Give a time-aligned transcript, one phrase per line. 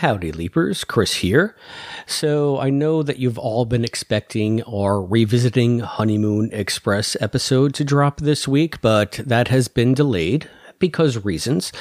[0.00, 0.84] Howdy, Leapers.
[0.84, 1.56] Chris here.
[2.06, 8.20] So, I know that you've all been expecting our Revisiting Honeymoon Express episode to drop
[8.20, 11.72] this week, but that has been delayed because reasons.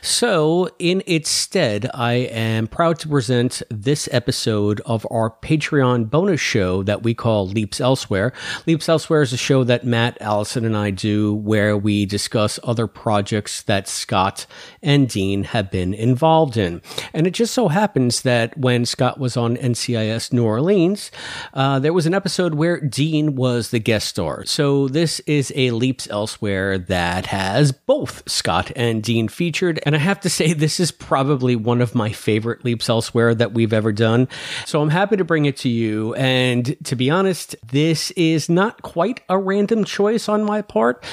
[0.00, 6.40] So, in its stead, I am proud to present this episode of our Patreon bonus
[6.40, 8.32] show that we call Leaps Elsewhere.
[8.66, 12.86] Leaps Elsewhere is a show that Matt, Allison, and I do where we discuss other
[12.86, 14.46] projects that Scott
[14.82, 16.82] and Dean have been involved in.
[17.12, 21.10] And it just so happens that when Scott was on NCIS New Orleans,
[21.54, 24.44] uh, there was an episode where Dean was the guest star.
[24.44, 29.78] So, this is a Leaps Elsewhere that has both Scott and Dean featured.
[29.86, 33.54] And I have to say, this is probably one of my favorite leaps elsewhere that
[33.54, 34.26] we've ever done.
[34.66, 36.12] So I'm happy to bring it to you.
[36.14, 41.04] And to be honest, this is not quite a random choice on my part.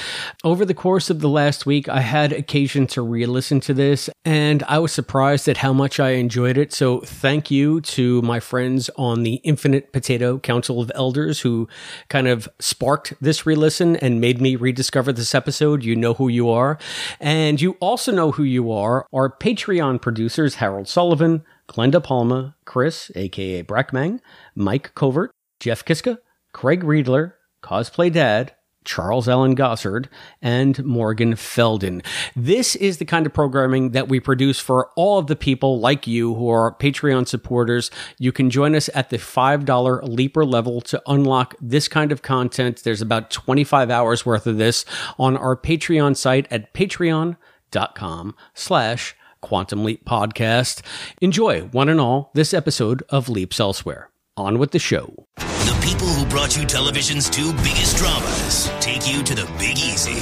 [0.43, 4.09] Over the course of the last week, I had occasion to re listen to this,
[4.25, 6.73] and I was surprised at how much I enjoyed it.
[6.73, 11.67] So thank you to my friends on the Infinite Potato Council of Elders who
[12.07, 15.83] kind of sparked this re listen and made me rediscover this episode.
[15.83, 16.79] You know who you are.
[17.19, 19.05] And you also know who you are.
[19.13, 24.19] Our Patreon producers, Harold Sullivan, Glenda Palma, Chris, aka Brackmang,
[24.55, 26.19] Mike Covert, Jeff Kiska,
[26.53, 28.55] Craig Riedler, Cosplay Dad,
[28.89, 30.07] Charles Allen Gossard,
[30.41, 32.01] and Morgan Felden.
[32.35, 36.07] This is the kind of programming that we produce for all of the people like
[36.07, 37.91] you who are Patreon supporters.
[38.17, 42.81] You can join us at the $5 Leaper level to unlock this kind of content.
[42.83, 44.85] There's about 25 hours worth of this
[45.19, 50.81] on our Patreon site at patreon.com slash quantum leap podcast.
[51.21, 54.09] Enjoy one and all this episode of Leaps Elsewhere.
[54.35, 55.27] On with the show.
[55.37, 60.21] The people brought you television's two biggest dramas take you to the Big Easy.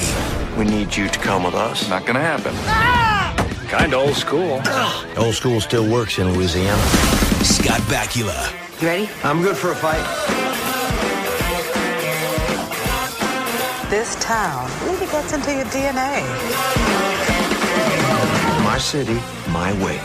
[0.58, 1.90] We need you to come with us.
[1.90, 2.54] Not gonna happen.
[2.66, 3.36] Ah!
[3.68, 4.62] Kind of old school.
[4.66, 5.06] Ah!
[5.18, 6.82] Old school still works in Louisiana.
[7.44, 9.10] Scott Bakula, You ready?
[9.24, 10.06] I'm good for a fight.
[13.90, 16.24] This town really gets into your DNA.
[18.64, 19.20] My city,
[19.52, 20.00] my way.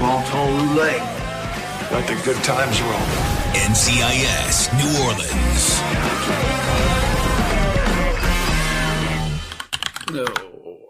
[0.00, 1.02] Les Le Roulette.
[1.90, 3.06] Let the good times roll.
[3.54, 5.78] NCIS, New Orleans.
[10.10, 10.24] No,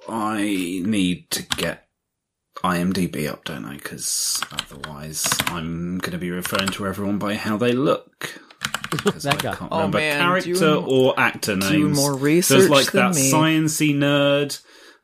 [0.08, 1.88] I need to get
[2.62, 3.74] IMDb up, don't I?
[3.74, 8.40] Because otherwise, I'm going to be referring to everyone by how they look.
[8.90, 9.54] Because That I guy.
[9.54, 11.70] can't Oh, remember man, character do- or actor names.
[11.70, 13.30] do more There's research like than that me.
[13.30, 14.58] sciencey nerd,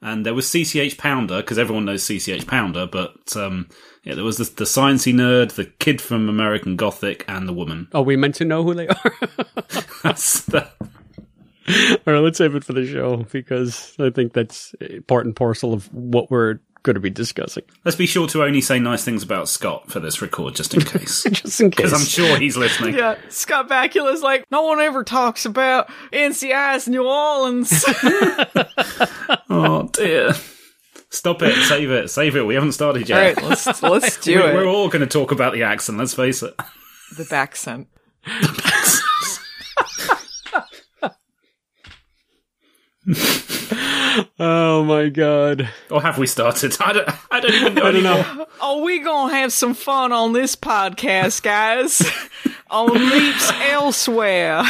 [0.04, 3.68] and there was CCH Pounder because everyone knows CCH Pounder, but um,
[4.04, 7.88] yeah, there was the, the sciencey nerd, the kid from American Gothic, and the woman.
[7.92, 9.14] Oh, we meant to know who they are.
[10.02, 10.68] That's the,
[11.66, 14.74] All right, let's save it for the show because I think that's
[15.06, 17.64] part and parcel of what we're going to be discussing.
[17.84, 20.80] let's be sure to only say nice things about Scott for this record, just in
[20.84, 21.76] case, Just in case.
[21.76, 22.94] because I'm sure he's listening.
[22.94, 27.84] Yeah, Scott Bakula's like, no one ever talks about NCIS New Orleans.
[29.50, 30.32] Oh dear.
[31.10, 31.54] Stop it.
[31.66, 32.10] Save it.
[32.10, 32.42] Save it.
[32.42, 33.36] We haven't started yet.
[33.36, 34.54] right, let's let's do we're, it.
[34.54, 36.54] we're all going to talk about the accent, let's face it.
[37.16, 37.88] the back scent.
[44.38, 45.68] oh my god.
[45.90, 46.76] Or have we started?
[46.80, 47.84] I don't, I don't even know.
[47.84, 48.46] I don't know.
[48.60, 52.02] Oh, we gonna have some fun on this podcast, guys.
[52.70, 54.62] on Leaps Elsewhere.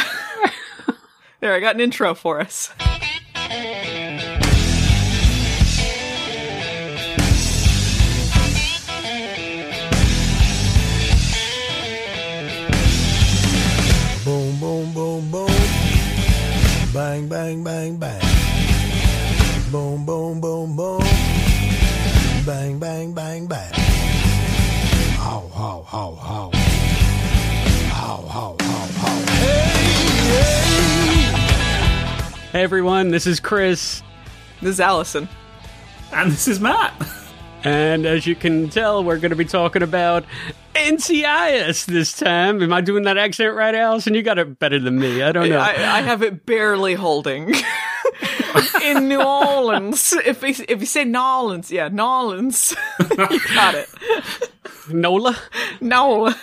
[1.39, 2.71] there, I got an intro for us.
[14.23, 15.47] Boom, boom, boom, boom.
[16.93, 18.54] Bang, bang, bang, bang.
[19.71, 20.99] Boom, boom, boom, boom.
[22.45, 23.73] Bang, bang, bang, bang.
[25.17, 26.51] How, how, how, how.
[27.89, 29.15] How, how, how, how.
[32.51, 34.03] Hey everyone, this is Chris.
[34.61, 35.27] This is Allison.
[36.13, 36.93] And this is Matt.
[37.63, 40.25] And as you can tell, we're going to be talking about
[40.75, 42.61] NCIS this time.
[42.61, 44.13] Am I doing that accent right, Allison?
[44.13, 45.23] You got it better than me.
[45.23, 45.57] I don't know.
[45.57, 47.55] I, I have it barely holding.
[48.85, 53.07] In New Orleans, if you, if you say Nolans, yeah, Nolans, you
[53.55, 53.89] got it.
[54.89, 55.35] Nola?
[55.81, 56.35] Nola.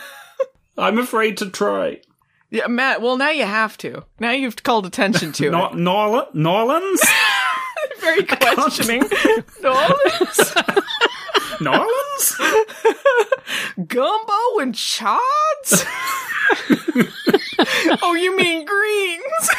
[0.77, 2.01] I'm afraid to try.
[2.51, 3.01] yeah, Matt.
[3.01, 4.05] Well, now you have to.
[4.19, 5.51] Now you've called attention to it.
[5.53, 7.01] Not Norla- Norlands?
[8.01, 9.03] Very questioning.
[9.63, 10.55] Nolans,
[11.61, 12.41] Norlands?
[13.87, 15.85] gumbo and chods.
[18.03, 19.51] oh, you mean greens?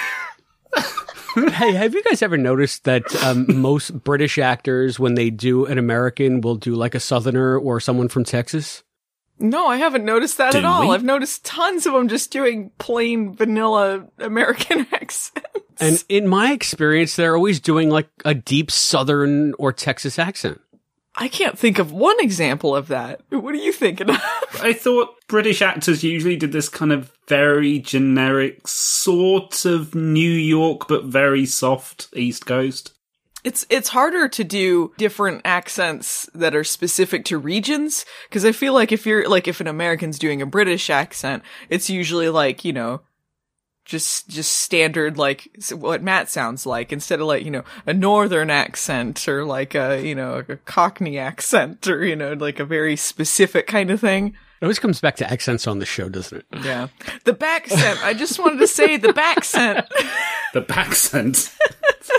[1.35, 5.77] Hey, have you guys ever noticed that um, most British actors, when they do an
[5.77, 8.83] American, will do like a Southerner or someone from Texas?
[9.39, 10.87] No, I haven't noticed that Do at all.
[10.89, 10.93] we?
[10.95, 15.31] I've noticed tons of them just doing plain vanilla American accents.
[15.79, 20.61] And in my experience, they're always doing like a deep Southern or Texas accent.
[21.15, 23.21] I can't think of one example of that.
[23.29, 24.15] What are you thinking of?
[24.61, 30.87] I thought British actors usually did this kind of very generic, sort of New York,
[30.87, 32.93] but very soft East Coast.
[33.43, 38.73] It's it's harder to do different accents that are specific to regions because I feel
[38.73, 42.71] like if you're like if an American's doing a British accent, it's usually like you
[42.71, 43.01] know
[43.85, 48.49] just just standard like what Matt sounds like instead of like you know a northern
[48.49, 52.95] accent or like a you know a Cockney accent or you know like a very
[52.95, 54.35] specific kind of thing.
[54.61, 56.45] It always comes back to accents on the show, doesn't it?
[56.63, 56.87] Yeah,
[57.25, 58.01] the backscent.
[58.01, 59.87] I just wanted to say the backscent.
[60.53, 61.51] The accent.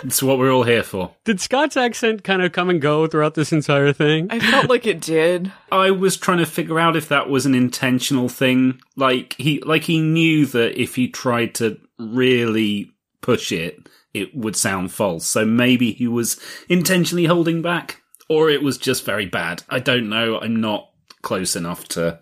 [0.02, 1.14] It's what we're all here for.
[1.24, 4.28] Did Scott's accent kind of come and go throughout this entire thing?
[4.30, 5.52] I felt like it did.
[5.70, 8.80] I was trying to figure out if that was an intentional thing.
[8.96, 12.90] Like he, like he knew that if he tried to really
[13.20, 15.26] push it, it would sound false.
[15.26, 19.62] So maybe he was intentionally holding back, or it was just very bad.
[19.68, 20.38] I don't know.
[20.38, 20.90] I'm not
[21.24, 22.18] close enough to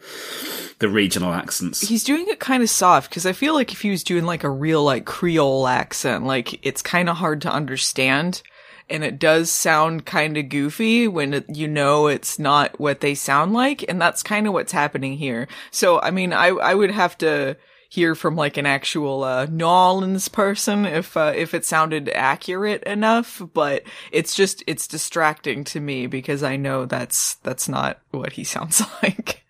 [0.79, 1.81] the regional accents.
[1.81, 4.45] He's doing it kind of soft because I feel like if he was doing like
[4.45, 8.43] a real like Creole accent, like it's kind of hard to understand.
[8.91, 13.15] And it does sound kind of goofy when it, you know it's not what they
[13.15, 13.85] sound like.
[13.89, 15.47] And that's kind of what's happening here.
[15.71, 17.57] So, I mean, I, I would have to
[17.93, 22.83] hear from like an actual, uh, New Orleans person if, uh, if it sounded accurate
[22.85, 23.43] enough.
[23.53, 28.45] But it's just, it's distracting to me because I know that's, that's not what he
[28.55, 29.45] sounds like.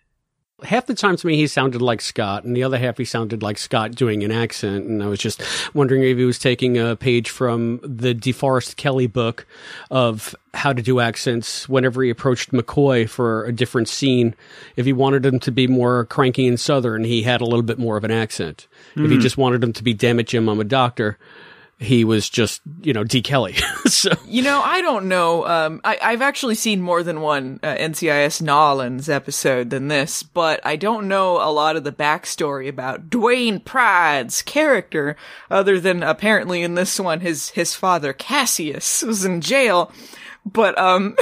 [0.63, 3.43] Half the time to me he sounded like Scott, and the other half he sounded
[3.43, 4.85] like Scott doing an accent.
[4.85, 5.41] And I was just
[5.73, 9.45] wondering if he was taking a page from the DeForest Kelley book
[9.91, 14.35] of how to do accents whenever he approached McCoy for a different scene.
[14.75, 17.79] If he wanted him to be more cranky and southern, he had a little bit
[17.79, 18.67] more of an accent.
[18.95, 19.21] If he hmm.
[19.21, 21.17] just wanted him to be "Damn it, Jim, I'm a doctor,"
[21.79, 23.55] he was just you know D Kelley.
[23.85, 25.45] so You know, I don't know.
[25.45, 30.59] Um, I, I've actually seen more than one uh, NCIS Nolans episode than this, but
[30.65, 35.15] I don't know a lot of the backstory about Dwayne Pride's character,
[35.51, 39.91] other than apparently in this one, his his father Cassius was in jail.
[40.45, 41.15] But um,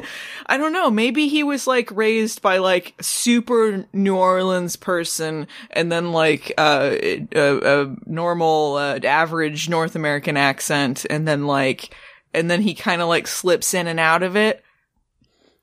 [0.48, 0.90] I don't know.
[0.90, 6.96] Maybe he was like raised by like super New Orleans person, and then like uh,
[7.00, 11.94] a, a normal, uh, average North American accent, and then like,
[12.32, 14.64] and then he kind of like slips in and out of it.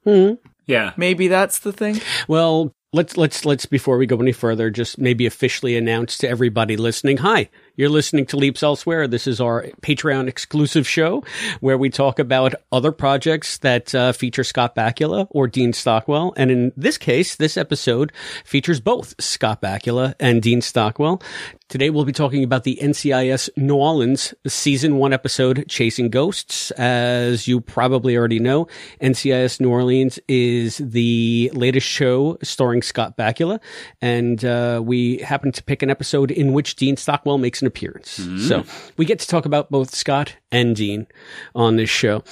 [0.03, 0.33] Hmm.
[0.67, 0.93] Yeah.
[0.97, 1.99] Maybe that's the thing.
[2.27, 6.77] Well, let's let's let's before we go any further, just maybe officially announce to everybody
[6.77, 7.17] listening.
[7.17, 9.07] Hi, you're listening to Leaps Elsewhere.
[9.07, 11.23] This is our Patreon exclusive show
[11.59, 16.51] where we talk about other projects that uh, feature Scott Bakula or Dean Stockwell, and
[16.51, 18.11] in this case, this episode
[18.43, 21.21] features both Scott Bakula and Dean Stockwell.
[21.67, 26.69] Today we'll be talking about the NCIS New Orleans season one episode, Chasing Ghosts.
[26.71, 28.67] As you probably already know,
[29.01, 33.59] NCIS New Orleans is the latest show starring Scott Bakula.
[33.99, 38.11] And, uh, we happen to pick an episode in which Dean Stockwell makes an appearance.
[38.47, 38.63] So
[38.97, 41.07] we get to talk about both Scott and Dean
[41.55, 42.23] on this show.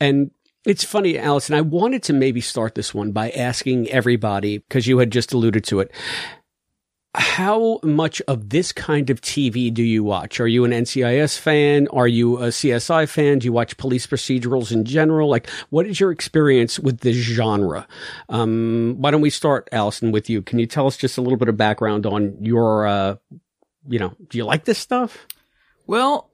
[0.00, 0.32] And
[0.66, 4.98] it's funny, Allison, I wanted to maybe start this one by asking everybody, because you
[4.98, 5.92] had just alluded to it
[7.14, 10.40] how much of this kind of TV do you watch?
[10.40, 11.86] Are you an NCIS fan?
[11.88, 13.38] Are you a CSI fan?
[13.38, 15.28] Do you watch police procedurals in general?
[15.28, 17.86] Like, what is your experience with this genre?
[18.30, 20.40] Um, why don't we start, Allison, with you?
[20.40, 23.16] Can you tell us just a little bit of background on your, uh,
[23.86, 25.26] you know, do you like this stuff?
[25.86, 26.30] Well,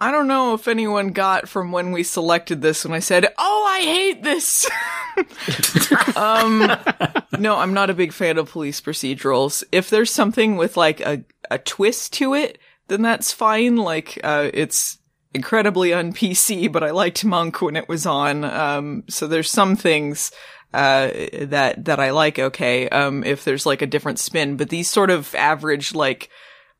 [0.00, 3.66] I don't know if anyone got from when we selected this when I said, "Oh,
[3.68, 4.68] I hate this."
[6.16, 6.72] um,
[7.38, 9.62] no, I'm not a big fan of police procedurals.
[9.70, 13.76] If there's something with like a a twist to it, then that's fine.
[13.76, 14.96] Like, uh, it's
[15.34, 18.42] incredibly un PC, but I liked Monk when it was on.
[18.44, 20.32] Um, so there's some things
[20.72, 21.10] uh
[21.42, 25.10] that that I like okay um if there's like a different spin but these sort
[25.10, 26.30] of average like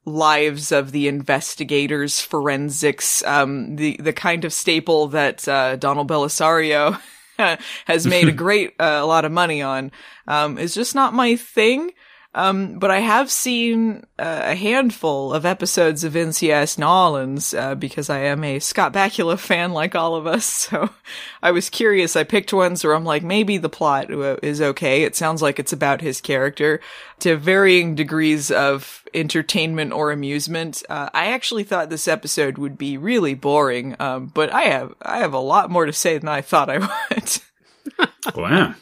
[0.05, 6.99] lives of the investigators forensics um the the kind of staple that uh Donald Bellisario
[7.87, 9.93] has made a great uh, a lot of money on
[10.27, 11.91] um is just not my thing
[12.33, 17.75] Um, but I have seen uh, a handful of episodes of NCIS New Orleans uh,
[17.75, 20.45] because I am a Scott Bakula fan, like all of us.
[20.45, 20.91] So
[21.43, 22.15] I was curious.
[22.15, 25.03] I picked ones where I'm like, maybe the plot uh, is okay.
[25.03, 26.81] It sounds like it's about his character
[27.21, 30.85] to varying degrees of entertainment or amusement.
[30.89, 35.19] Uh, I actually thought this episode would be really boring, um, but I have I
[35.19, 36.79] have a lot more to say than I thought I
[37.11, 38.37] would.
[38.37, 38.75] Wow.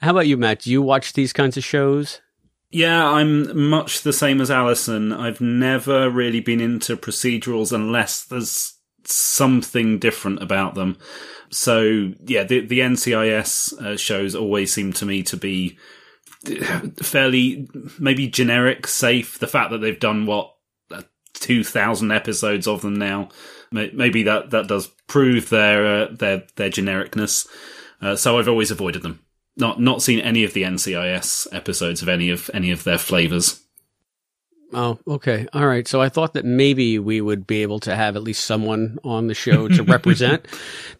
[0.00, 0.62] How about you, Matt?
[0.62, 2.20] Do you watch these kinds of shows?
[2.70, 5.12] Yeah, I'm much the same as Allison.
[5.12, 10.98] I've never really been into procedurals unless there's something different about them.
[11.50, 15.78] So yeah, the the NCIS uh, shows always seem to me to be
[17.02, 17.68] fairly
[17.98, 19.38] maybe generic, safe.
[19.38, 20.52] The fact that they've done what
[20.90, 21.02] uh,
[21.34, 23.28] two thousand episodes of them now,
[23.70, 27.46] maybe that that does prove their uh, their their genericness.
[28.02, 29.25] Uh, so I've always avoided them.
[29.56, 33.62] Not not seen any of the NCIS episodes of any of any of their flavors.
[34.72, 35.46] Oh, okay.
[35.52, 35.86] All right.
[35.86, 39.28] So I thought that maybe we would be able to have at least someone on
[39.28, 40.46] the show to represent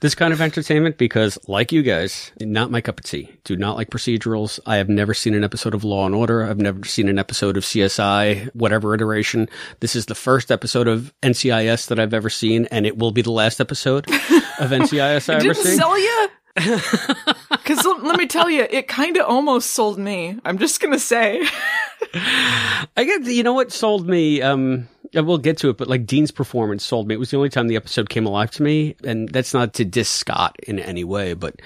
[0.01, 3.29] this kind of entertainment because, like you guys, not my cup of tea.
[3.45, 4.61] Do not like procedurals.
[4.67, 6.45] I have never seen an episode of Law and Order.
[6.45, 9.49] I've never seen an episode of CSI, whatever iteration.
[9.81, 13.23] This is the first episode of NCIS that I've ever seen, and it will be
[13.23, 14.15] the last episode of
[14.71, 16.29] NCIS I ever Didn't sell you?
[17.67, 20.39] Because let me tell you, it kind of almost sold me.
[20.45, 21.45] I'm just gonna say.
[22.15, 24.41] I get, you know what sold me?
[24.41, 24.87] Um,
[25.17, 27.15] I will get to it, but like Dean's performance sold me.
[27.15, 28.95] It was the only time the episode came alive to me.
[29.03, 31.61] And that's not to diss Scott in any way, but,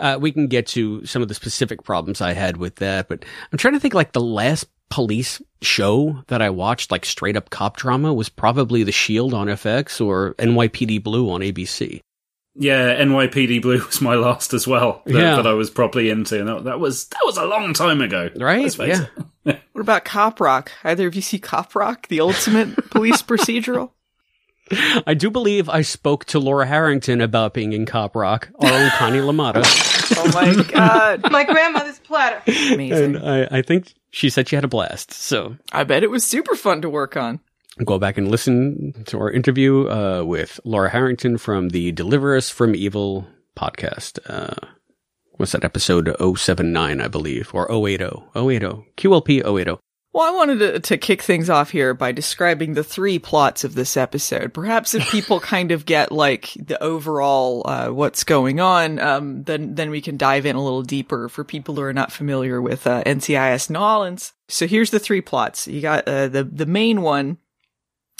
[0.00, 3.08] uh, we can get to some of the specific problems I had with that.
[3.08, 7.36] But I'm trying to think like the last police show that I watched, like straight
[7.36, 12.00] up cop drama was probably The Shield on FX or NYPD Blue on ABC.
[12.56, 15.36] Yeah, NYPD Blue was my last as well that, Yeah.
[15.36, 18.30] that I was properly into, and that, that was that was a long time ago,
[18.36, 18.76] Right?
[18.78, 19.06] Yeah.
[19.72, 20.70] What about Cop Rock?
[20.84, 23.90] Either of you see Cop Rock, the ultimate police procedural?
[25.06, 28.90] I do believe I spoke to Laura Harrington about being in Cop Rock, our own
[28.90, 29.64] Connie LaMotta.
[30.16, 31.30] Oh my god!
[31.32, 32.42] My grandmother's platter.
[32.46, 33.16] Amazing.
[33.16, 35.12] And I, I think she said she had a blast.
[35.12, 37.40] So I bet it was super fun to work on.
[37.82, 42.50] Go back and listen to our interview uh, with Laura Harrington from the Deliver Us
[42.50, 43.26] from Evil
[43.56, 44.18] podcast.
[44.26, 44.54] Uh,
[45.32, 48.04] what's that episode 079, I believe, or 080,
[48.34, 48.66] 080,
[48.96, 49.78] QLP 080.
[50.14, 53.74] Well, I wanted to, to kick things off here by describing the three plots of
[53.74, 54.54] this episode.
[54.54, 59.74] Perhaps if people kind of get like the overall uh, what's going on, um, then
[59.74, 62.86] then we can dive in a little deeper for people who are not familiar with
[62.86, 64.32] uh, NCIS New Orleans.
[64.48, 65.66] So here's the three plots.
[65.66, 67.38] You got uh, the the main one,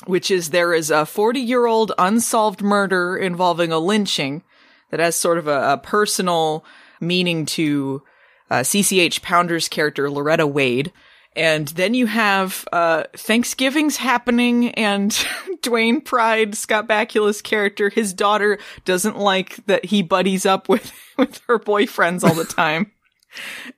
[0.07, 4.43] which is there is a 40 year old unsolved murder involving a lynching
[4.91, 6.65] that has sort of a, a personal
[7.01, 8.03] meaning to
[8.51, 10.93] uh, CCH Pounder's character Loretta Wade.
[11.37, 15.11] And then you have uh, Thanksgiving's happening, and
[15.63, 21.41] Dwayne Pride, Scott Bakula's character, his daughter doesn't like that he buddies up with with
[21.49, 22.93] her boyfriends all the time.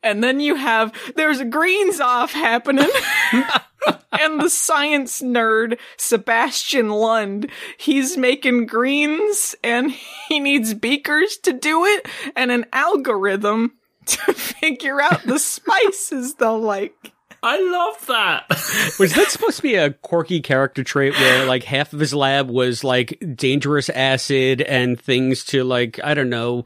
[0.02, 2.90] And then you have there's a greens off happening.
[4.12, 9.90] and the science nerd Sebastian Lund, he's making greens and
[10.28, 13.72] he needs beakers to do it and an algorithm
[14.06, 17.12] to figure out the spices they'll like.
[17.42, 18.48] I love that.
[18.98, 22.50] Was that supposed to be a quirky character trait where like half of his lab
[22.50, 26.64] was like dangerous acid and things to like, I don't know,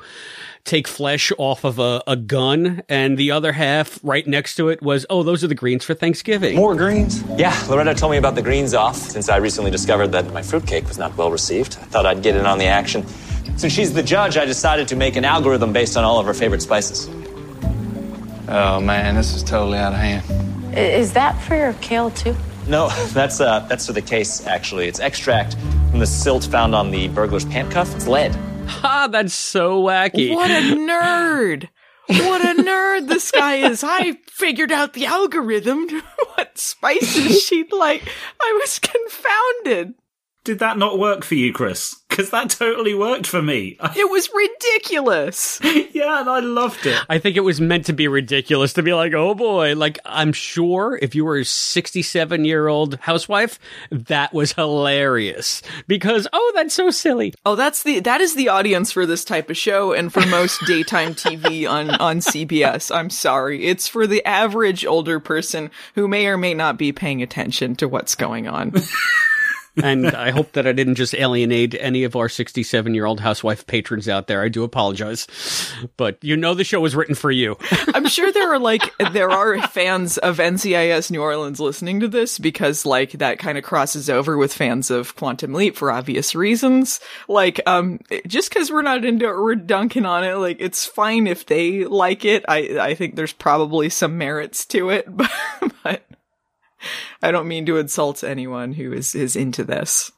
[0.65, 4.83] take flesh off of a, a gun and the other half right next to it
[4.83, 6.57] was, oh, those are the greens for Thanksgiving.
[6.57, 7.23] More greens?
[7.37, 10.87] Yeah, Loretta told me about the greens off since I recently discovered that my fruitcake
[10.87, 11.77] was not well received.
[11.81, 13.07] I thought I'd get in on the action.
[13.57, 16.35] Since she's the judge, I decided to make an algorithm based on all of her
[16.35, 17.09] favorite spices.
[18.49, 20.77] Oh man, this is totally out of hand.
[20.77, 22.35] Is that for your kale too?
[22.67, 24.47] No, that's uh, that's for the case.
[24.47, 25.57] Actually, it's extract
[25.91, 27.95] from the silt found on the burglar's pant cuff.
[27.95, 28.37] It's lead.
[28.71, 30.35] Ha, ah, that's so wacky.
[30.35, 31.69] What a nerd!
[32.09, 33.85] What a nerd this guy is.
[33.85, 35.89] I figured out the algorithm,
[36.35, 38.03] what spices she'd like.
[38.41, 39.95] I was confounded.
[40.43, 41.97] Did that not work for you, Chris?
[42.09, 43.77] Because that totally worked for me.
[43.97, 45.61] It was ridiculous.
[45.93, 46.99] yeah, and I loved it.
[47.09, 50.33] I think it was meant to be ridiculous to be like, oh boy, like I'm
[50.33, 53.59] sure if you were a 67 year old housewife,
[53.91, 57.35] that was hilarious because, oh, that's so silly.
[57.45, 60.61] Oh, that's the that is the audience for this type of show and for most
[60.67, 62.95] daytime TV on on CBS.
[62.95, 63.67] I'm sorry.
[63.67, 67.89] It's for the average older person who may or may not be paying attention to
[67.89, 68.73] what's going on.
[69.83, 73.67] And I hope that I didn't just alienate any of our 67 year old housewife
[73.67, 74.43] patrons out there.
[74.43, 75.27] I do apologize,
[75.97, 77.57] but you know the show was written for you.
[77.95, 82.39] I'm sure there are like there are fans of NCIS New Orleans listening to this
[82.39, 87.01] because like that kind of crosses over with fans of Quantum Leap for obvious reasons.
[87.29, 90.35] Like um just cuz we're not into it, we're dunking on it.
[90.35, 92.45] Like it's fine if they like it.
[92.49, 95.31] I I think there's probably some merits to it, but,
[95.83, 96.03] but
[97.23, 100.11] I don't mean to insult anyone who is is into this.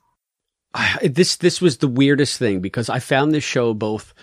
[1.03, 4.15] this this was the weirdest thing because I found this show both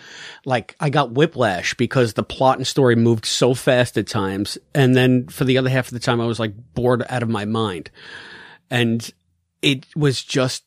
[0.45, 4.95] like I got whiplash because the plot and story moved so fast at times, and
[4.95, 7.45] then for the other half of the time I was like bored out of my
[7.45, 7.91] mind,
[8.69, 9.09] and
[9.61, 10.63] it was just.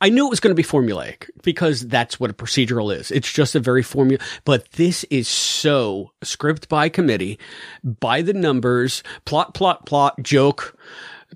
[0.00, 3.10] I knew it was going to be formulaic because that's what a procedural is.
[3.10, 7.38] It's just a very formula, but this is so script by committee,
[7.82, 10.76] by the numbers, plot, plot, plot, joke,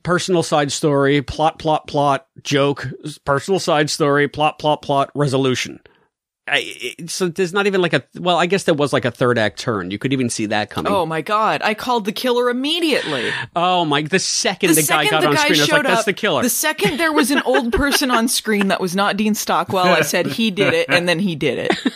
[0.02, 2.88] personal side story, plot, plot, plot, joke,
[3.24, 5.80] personal side story, plot, plot, plot, resolution.
[6.48, 9.38] I, so there's not even like a well i guess there was like a third
[9.38, 12.50] act turn you could even see that coming Oh my god, I called the killer
[12.50, 13.30] immediately.
[13.54, 15.82] oh my the second the, guy second got the on guy screen i was like
[15.84, 18.96] that's up, the killer The second there was an old person on screen that was
[18.96, 21.72] not Dean Stockwell, I said he did it, and then he did it.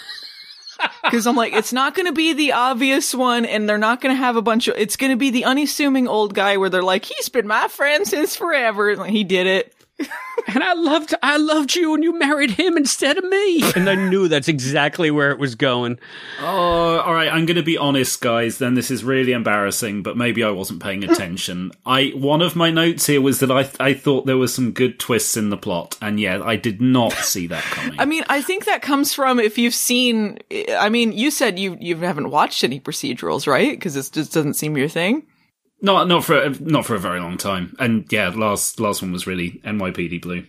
[1.03, 4.15] Because I'm like, it's not going to be the obvious one, and they're not going
[4.15, 4.77] to have a bunch of.
[4.77, 8.07] It's going to be the unassuming old guy where they're like, he's been my friend
[8.07, 8.91] since forever.
[8.91, 9.73] And he did it.
[9.99, 13.63] And I loved I loved you and you married him instead of me.
[13.75, 15.99] And I knew that's exactly where it was going.
[16.41, 17.33] Oh, all right.
[17.33, 18.59] I'm going to be honest, guys.
[18.59, 21.73] Then this is really embarrassing, but maybe I wasn't paying attention.
[21.85, 24.99] I one of my notes here was that I I thought there were some good
[24.99, 27.99] twists in the plot, and yeah, I did not see that coming.
[27.99, 30.39] I mean, I think that comes from if you've seen.
[30.79, 33.71] I mean, you said you you haven't watched any procedurals, right?
[33.73, 35.27] Because this just doesn't seem your thing.
[35.83, 37.77] Not not for not for a very long time.
[37.79, 40.45] And yeah, last last one was really NYPD Blue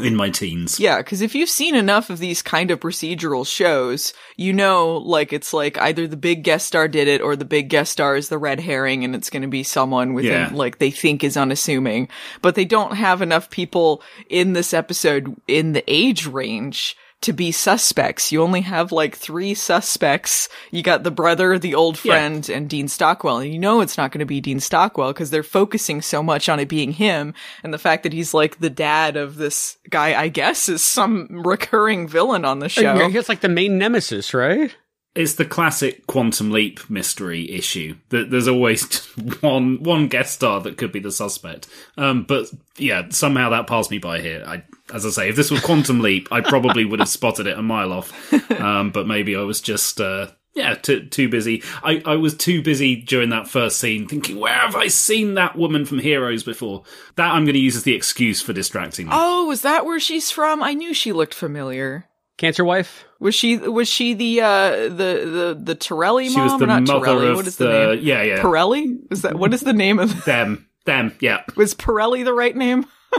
[0.00, 0.78] in my teens.
[0.78, 5.32] Yeah, because if you've seen enough of these kind of procedural shows, you know, like
[5.32, 8.28] it's like either the big guest star did it or the big guest star is
[8.28, 10.50] the red herring and it's going to be someone within, Yeah.
[10.52, 12.08] like, they think is unassuming.
[12.42, 17.50] But they don't have enough people in this episode in the age range to be
[17.50, 18.30] suspects.
[18.30, 20.48] You only have like three suspects.
[20.70, 22.12] You got the brother, the old Yeah.
[22.12, 23.38] friend, and Dean Stockwell.
[23.38, 26.48] And you know it's not going to be Dean Stockwell because they're focusing so much
[26.48, 27.34] on it being him.
[27.64, 31.26] And the fact that he's like the dad of this guy, I guess, is some
[31.44, 32.82] recurring villain on the show.
[32.82, 34.74] Yeah, It's like the main nemesis, right?
[35.18, 37.96] It's the classic quantum leap mystery issue.
[38.10, 39.04] That there's always
[39.40, 41.66] one one guest star that could be the suspect.
[41.96, 44.44] Um, but yeah, somehow that passed me by here.
[44.46, 44.62] I,
[44.94, 47.62] as I say, if this was quantum leap, I probably would have spotted it a
[47.62, 48.32] mile off.
[48.58, 51.64] Um, but maybe I was just uh, yeah too too busy.
[51.82, 55.56] I I was too busy during that first scene thinking, where have I seen that
[55.56, 56.84] woman from Heroes before?
[57.16, 59.12] That I'm going to use as the excuse for distracting me.
[59.14, 60.62] Oh, is that where she's from?
[60.62, 62.06] I knew she looked familiar.
[62.36, 63.04] Cancer wife?
[63.20, 66.44] Was she was she the uh the the the Torelli She mom?
[66.44, 67.28] was the Or not mother Torelli.
[67.30, 68.04] of what is the, the, name?
[68.04, 68.98] yeah yeah Pirelli?
[69.10, 72.86] Is that what is the name of them them yeah was Pirelli the right name?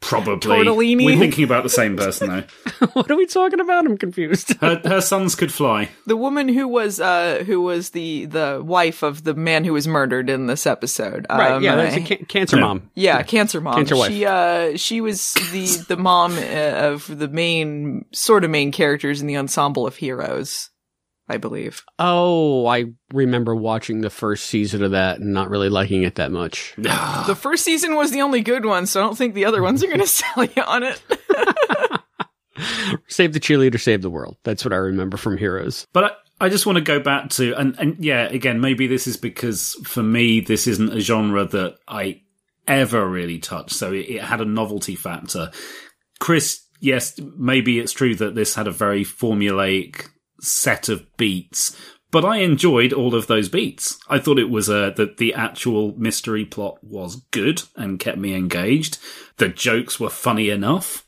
[0.00, 1.04] probably Tortellini?
[1.04, 2.86] We're thinking about the same person though.
[2.92, 3.86] what are we talking about?
[3.86, 4.54] I'm confused.
[4.60, 5.88] her, her sons could fly.
[6.06, 9.88] The woman who was uh who was the the wife of the man who was
[9.88, 11.26] murdered in this episode.
[11.30, 12.62] right, Um, yeah, that's a ca- cancer Yeah.
[12.62, 12.90] mom.
[12.94, 13.74] Yeah, cancer mom.
[13.74, 14.12] Cancer wife.
[14.12, 16.40] She uh she was the the mom uh,
[16.92, 20.70] of the main sort of main characters in the ensemble of heroes,
[21.28, 21.84] I believe.
[21.98, 26.32] Oh, I remember watching the first season of that and not really liking it that
[26.32, 26.74] much.
[27.26, 29.84] The first season was the only good one, so I don't think the other ones
[29.84, 31.02] are going to sell you on it.
[33.08, 34.36] Save the cheerleader, save the world.
[34.42, 35.86] That's what I remember from Heroes.
[35.92, 36.04] But
[36.40, 39.16] I, I just want to go back to and and yeah, again, maybe this is
[39.16, 42.22] because for me this isn't a genre that I
[42.66, 45.50] ever really touched, so it, it had a novelty factor.
[46.18, 50.08] Chris, yes, maybe it's true that this had a very formulaic
[50.40, 51.76] set of beats.
[52.10, 53.98] But I enjoyed all of those beats.
[54.08, 58.34] I thought it was uh, that the actual mystery plot was good and kept me
[58.34, 58.98] engaged.
[59.36, 61.06] The jokes were funny enough.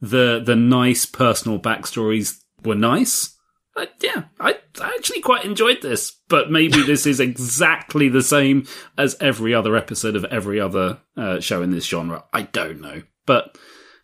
[0.00, 3.34] The the nice personal backstories were nice.
[3.74, 8.66] Uh, yeah, I, I actually quite enjoyed this, but maybe this is exactly the same
[8.98, 12.24] as every other episode of every other uh, show in this genre.
[12.34, 13.56] I don't know, but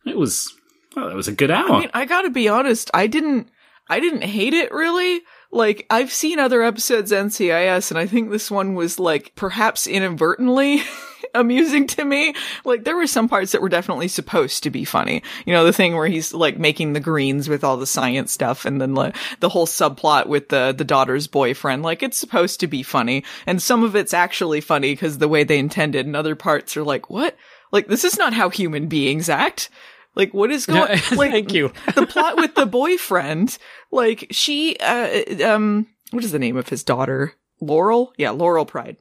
[0.07, 0.51] it was
[0.97, 1.73] well, it was a good hour.
[1.73, 3.51] I mean, I got to be honest, I didn't
[3.89, 5.23] I didn't hate it really.
[5.51, 10.83] Like I've seen other episodes NCIS and I think this one was like perhaps inadvertently
[11.35, 12.35] amusing to me.
[12.65, 15.23] Like there were some parts that were definitely supposed to be funny.
[15.47, 18.67] You know, the thing where he's like making the greens with all the science stuff
[18.67, 21.83] and then like the whole subplot with the the daughter's boyfriend.
[21.83, 25.45] Like it's supposed to be funny and some of it's actually funny because the way
[25.45, 27.37] they intended and other parts are like, what?
[27.71, 29.71] Like, this is not how human beings act.
[30.15, 30.89] Like, what is going?
[31.13, 31.73] like, Thank you.
[31.95, 33.57] the plot with the boyfriend,
[33.91, 37.35] like, she, uh, um, what is the name of his daughter?
[37.61, 38.13] Laurel?
[38.17, 38.97] Yeah, Laurel Pride.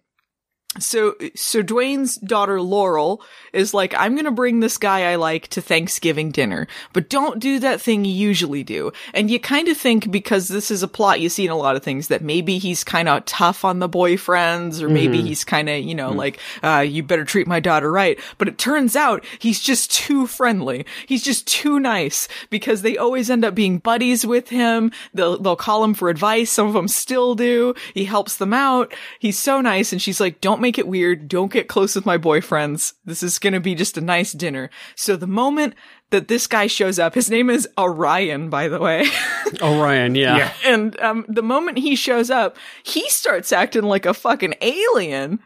[0.79, 3.21] So, so Dwayne's daughter Laurel
[3.53, 7.59] is like, I'm gonna bring this guy I like to Thanksgiving dinner, but don't do
[7.59, 8.91] that thing you usually do.
[9.13, 11.75] And you kind of think because this is a plot you see in a lot
[11.75, 15.69] of things that maybe he's kind of tough on the boyfriends or maybe he's kind
[15.69, 18.19] of, you know, like, uh, you better treat my daughter right.
[18.37, 20.85] But it turns out he's just too friendly.
[21.07, 24.91] He's just too nice because they always end up being buddies with him.
[25.13, 26.51] They'll, they'll call him for advice.
[26.51, 27.73] Some of them still do.
[27.93, 28.93] He helps them out.
[29.19, 29.91] He's so nice.
[29.91, 31.27] And she's like, don't make it weird.
[31.27, 32.93] Don't get close with my boyfriends.
[33.06, 34.69] This is going to be just a nice dinner.
[34.95, 35.75] So the moment
[36.10, 39.08] that this guy shows up, his name is Orion, by the way.
[39.62, 40.38] Orion, yeah.
[40.38, 40.53] Yeah.
[40.65, 45.39] and um, the moment he shows up, he starts acting like a fucking alien.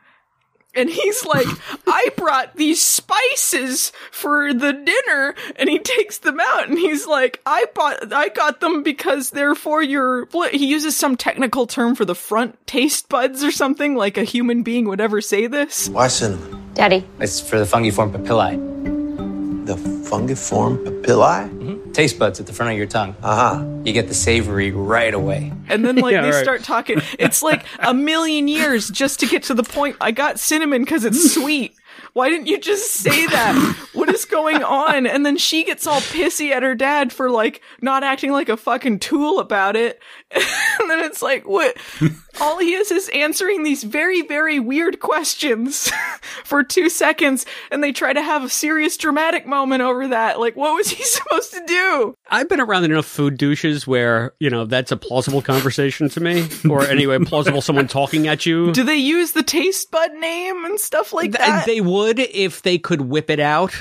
[0.74, 1.48] And he's like,
[1.86, 5.36] I brought these spices for the dinner.
[5.58, 9.56] And he takes them out and he's like, I bought, I got them because they're
[9.56, 10.28] for your.
[10.52, 14.64] He uses some technical term for the front taste buds or something, like a human
[14.64, 15.90] being would ever say this.
[15.90, 16.72] Why cinnamon?
[16.74, 17.06] Daddy.
[17.20, 19.66] It's for the fungiform papillae.
[19.66, 21.50] The fungiform papillae?
[21.50, 21.81] Mm-hmm.
[21.94, 23.16] Taste buds at the front of your tongue.
[23.22, 23.66] Uh huh.
[23.84, 25.52] You get the savory right away.
[25.68, 26.44] And then like Yeah, they right.
[26.44, 27.02] start talking.
[27.20, 29.98] It's like a million years just to get to the point.
[30.00, 31.76] I got cinnamon because it's sweet.
[32.14, 33.76] Why didn't you just say that?
[33.94, 35.06] What is going on?
[35.06, 38.58] And then she gets all pissy at her dad for like not acting like a
[38.58, 40.02] fucking tool about it.
[40.34, 40.44] And
[40.90, 41.76] then it's like, what?
[42.40, 45.92] All he is is answering these very, very weird questions
[46.44, 47.46] for two seconds.
[47.72, 50.40] And they try to have a serious dramatic moment over that.
[50.40, 52.16] Like, what was he supposed to do?
[52.30, 56.48] I've been around enough food douches where, you know, that's a plausible conversation to me.
[56.70, 58.72] Or anyway, plausible someone talking at you.
[58.72, 61.66] Do they use the taste bud name and stuff like that?
[61.66, 63.76] They would if they could whip it out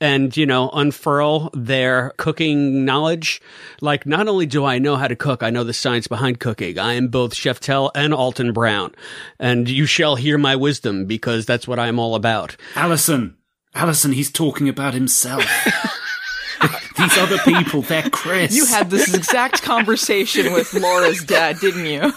[0.00, 3.40] and, you know, unfurl their cooking knowledge.
[3.80, 6.78] Like, not only do I know how to cook, I know the science behind cooking.
[6.78, 8.94] I am both Chef Tell and Alton Brown.
[9.38, 12.56] And you shall hear my wisdom because that's what I am all about.
[12.74, 13.36] Allison,
[13.74, 15.44] Allison, he's talking about himself.
[16.98, 18.56] These other people, they're Chris.
[18.56, 22.12] You had this exact conversation with Laura's dad, didn't you?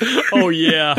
[0.32, 0.94] Oh, yeah.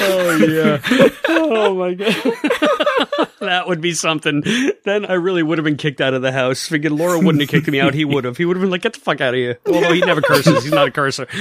[0.00, 0.80] Oh, yeah.
[1.28, 2.14] Oh, my God.
[3.40, 4.42] that would be something.
[4.84, 6.66] Then I really would have been kicked out of the house.
[6.66, 7.94] Figured Laura wouldn't have kicked me out.
[7.94, 8.36] He would have.
[8.36, 9.58] He would have been like, get the fuck out of here.
[9.66, 10.62] Although he never curses.
[10.62, 11.26] He's not a cursor.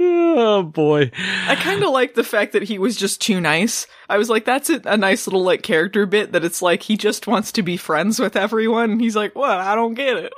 [0.00, 1.10] oh, boy.
[1.46, 3.86] I kind of like the fact that he was just too nice.
[4.08, 6.96] I was like, that's a, a nice little like character bit that it's like he
[6.96, 8.98] just wants to be friends with everyone.
[8.98, 9.58] He's like, what?
[9.58, 10.32] I don't get it.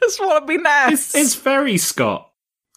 [0.00, 1.14] just want to be nice.
[1.14, 2.25] It's, it's very Scott.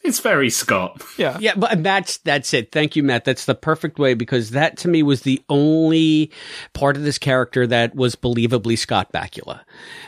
[0.02, 1.04] It's very Scott.
[1.18, 1.38] yeah.
[1.40, 2.72] Yeah, but that's that's it.
[2.72, 3.26] Thank you, Matt.
[3.26, 6.32] That's the perfect way because that to me was the only
[6.74, 9.62] part of this character that was believably Scott Bakula.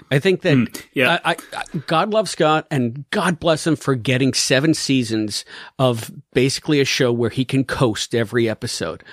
[0.10, 1.20] I think that hmm, yeah.
[1.26, 5.44] I, I, I- God love Scott and God bless him for getting seven seasons
[5.78, 9.04] of basically a show where he can coast every episode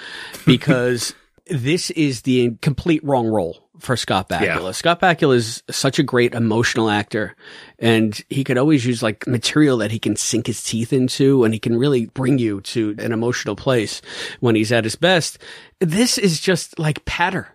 [0.47, 1.15] because
[1.51, 4.43] this is the complete wrong role for Scott Bakula.
[4.43, 4.71] Yeah.
[4.73, 7.37] Scott Bakula is such a great emotional actor
[7.79, 11.55] and he could always use like material that he can sink his teeth into and
[11.55, 14.03] he can really bring you to an emotional place
[14.41, 15.39] when he's at his best.
[15.81, 17.49] This is just like patter.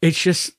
[0.00, 0.52] It's just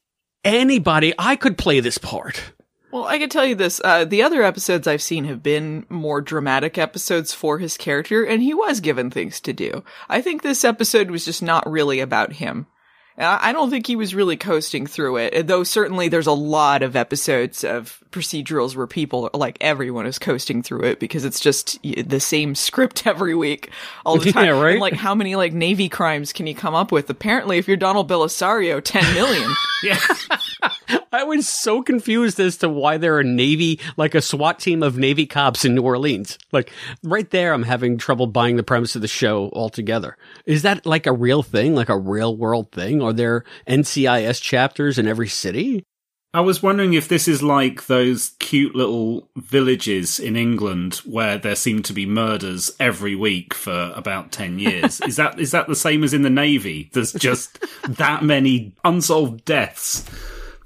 [0.43, 2.53] anybody, I could play this part.
[2.91, 3.79] Well, I can tell you this.
[3.83, 8.41] Uh, the other episodes I've seen have been more dramatic episodes for his character, and
[8.41, 9.83] he was given things to do.
[10.09, 12.65] I think this episode was just not really about him.
[13.19, 16.95] I don't think he was really coasting through it, though certainly there's a lot of
[16.95, 22.19] episodes of procedurals where people, like everyone is coasting through it because it's just the
[22.19, 23.69] same script every week
[24.05, 24.45] all the time.
[24.45, 24.71] Yeah, right?
[24.71, 27.09] And like how many like Navy crimes can you come up with?
[27.09, 29.51] Apparently, if you're Donald Bellisario, 10 million.
[29.81, 29.97] Yeah.
[31.13, 34.97] I was so confused as to why there are Navy, like a SWAT team of
[34.97, 36.37] Navy cops in New Orleans.
[36.51, 40.17] Like right there, I'm having trouble buying the premise of the show altogether.
[40.45, 43.01] Is that like a real thing, like a real world thing?
[43.01, 45.85] Are there NCIS chapters in every city?
[46.31, 51.55] I was wondering if this is like those cute little villages in England where there
[51.55, 55.01] seem to be murders every week for about 10 years.
[55.07, 56.91] is that is that the same as in the navy?
[56.93, 60.05] There's just that many unsolved deaths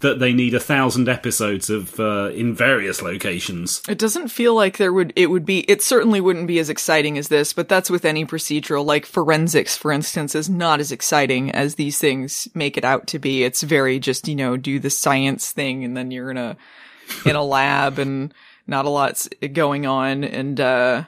[0.03, 3.81] that they need a thousand episodes of uh, in various locations.
[3.89, 7.17] It doesn't feel like there would it would be it certainly wouldn't be as exciting
[7.17, 11.49] as this, but that's with any procedural like forensics for instance is not as exciting
[11.51, 13.43] as these things make it out to be.
[13.43, 16.55] It's very just, you know, do the science thing and then you're in a
[17.25, 18.33] in a lab and
[18.67, 21.03] not a lot's going on and uh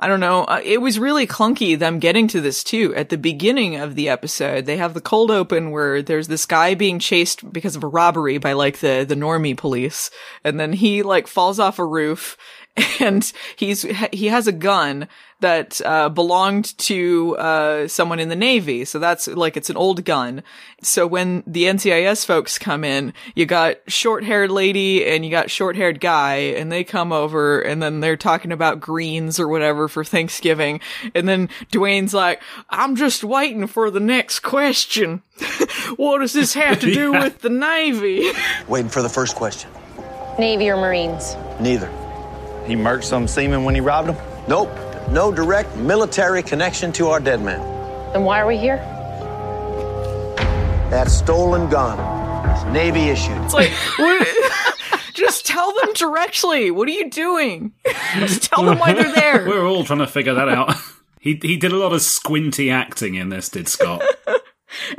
[0.00, 0.44] I don't know.
[0.44, 2.92] Uh, it was really clunky them getting to this too.
[2.96, 6.74] At the beginning of the episode, they have the cold open where there's this guy
[6.74, 10.10] being chased because of a robbery by like the the normie police,
[10.42, 12.36] and then he like falls off a roof,
[13.00, 13.82] and he's
[14.12, 15.06] he has a gun
[15.40, 18.84] that uh, belonged to uh, someone in the Navy.
[18.84, 20.42] So that's like it's an old gun.
[20.82, 25.50] So when the NCIS folks come in, you got short haired lady and you got
[25.50, 29.88] short haired guy, and they come over and then they're talking about greens or whatever
[29.88, 30.80] for Thanksgiving.
[31.14, 35.22] And then Dwayne's like, I'm just waiting for the next question.
[35.96, 37.24] what does this have to do Yeah.
[37.24, 38.30] with the Navy?
[38.68, 39.68] Waiting for the first question.
[40.38, 41.36] Navy or Marines?
[41.60, 41.90] Neither.
[42.66, 44.16] He murked some seaman when he robbed him?
[44.48, 44.70] Nope.
[45.10, 47.60] No direct military connection to our dead man.
[48.12, 48.76] Then why are we here?
[50.90, 51.98] That stolen gun.
[52.56, 53.36] is Navy issued.
[53.44, 53.72] It's like,
[55.14, 56.70] just tell them directly.
[56.70, 57.72] What are you doing?
[58.18, 59.46] just tell them why they're there.
[59.46, 60.74] We're all trying to figure that out.
[61.20, 64.02] he he did a lot of squinty acting in this, did Scott?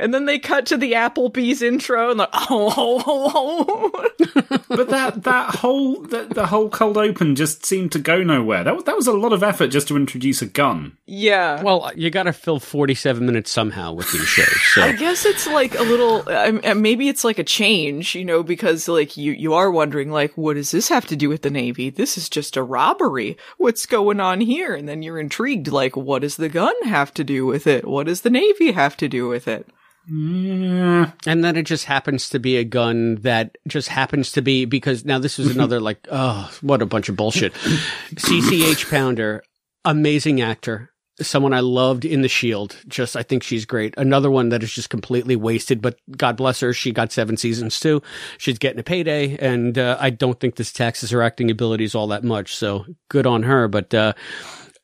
[0.00, 4.64] And then they cut to the Applebee's intro and like, oh, oh, oh, oh.
[4.68, 8.64] but that that whole the, the whole cold open just seemed to go nowhere.
[8.64, 10.96] That was that was a lot of effort just to introduce a gun.
[11.06, 11.62] yeah.
[11.62, 14.60] Well, you got to fill 47 minutes somehow with these shows.
[14.74, 18.42] So I guess it's like a little, uh, maybe it's like a change, you know,
[18.42, 21.50] because like you, you are wondering, like, what does this have to do with the
[21.50, 21.90] Navy?
[21.90, 23.36] This is just a robbery.
[23.58, 24.74] What's going on here?
[24.74, 27.86] And then you're intrigued, like, what does the gun have to do with it?
[27.86, 29.68] What does the Navy have to do with it?
[30.06, 35.04] And then it just happens to be a gun that just happens to be because
[35.04, 37.54] now this is another like oh what a bunch of bullshit.
[37.54, 39.42] CCH Pounder,
[39.84, 40.90] amazing actor.
[41.22, 42.76] Someone I loved in The Shield.
[42.88, 43.94] Just, I think she's great.
[43.96, 46.72] Another one that is just completely wasted, but God bless her.
[46.72, 48.02] She got seven seasons too.
[48.36, 52.08] She's getting a payday, and uh, I don't think this taxes her acting abilities all
[52.08, 52.56] that much.
[52.56, 53.68] So good on her.
[53.68, 54.14] But uh,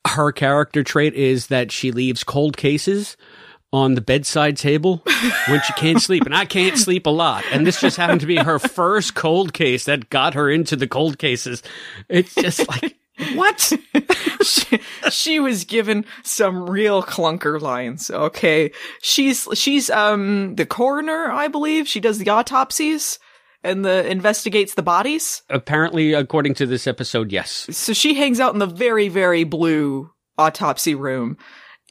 [0.07, 3.17] her character trait is that she leaves cold cases
[3.73, 5.03] on the bedside table
[5.49, 6.25] when she can't sleep.
[6.25, 7.45] And I can't sleep a lot.
[7.53, 10.89] And this just happened to be her first cold case that got her into the
[10.89, 11.63] cold cases.
[12.09, 12.97] It's just like,
[13.35, 13.73] what?
[14.43, 14.81] she,
[15.11, 18.11] she was given some real clunker lines.
[18.11, 18.73] Okay.
[19.03, 21.87] She's, she's, um, the coroner, I believe.
[21.87, 23.19] She does the autopsies
[23.63, 25.43] and the investigates the bodies.
[25.49, 27.67] Apparently, according to this episode, yes.
[27.71, 31.37] So she hangs out in the very, very blue autopsy room.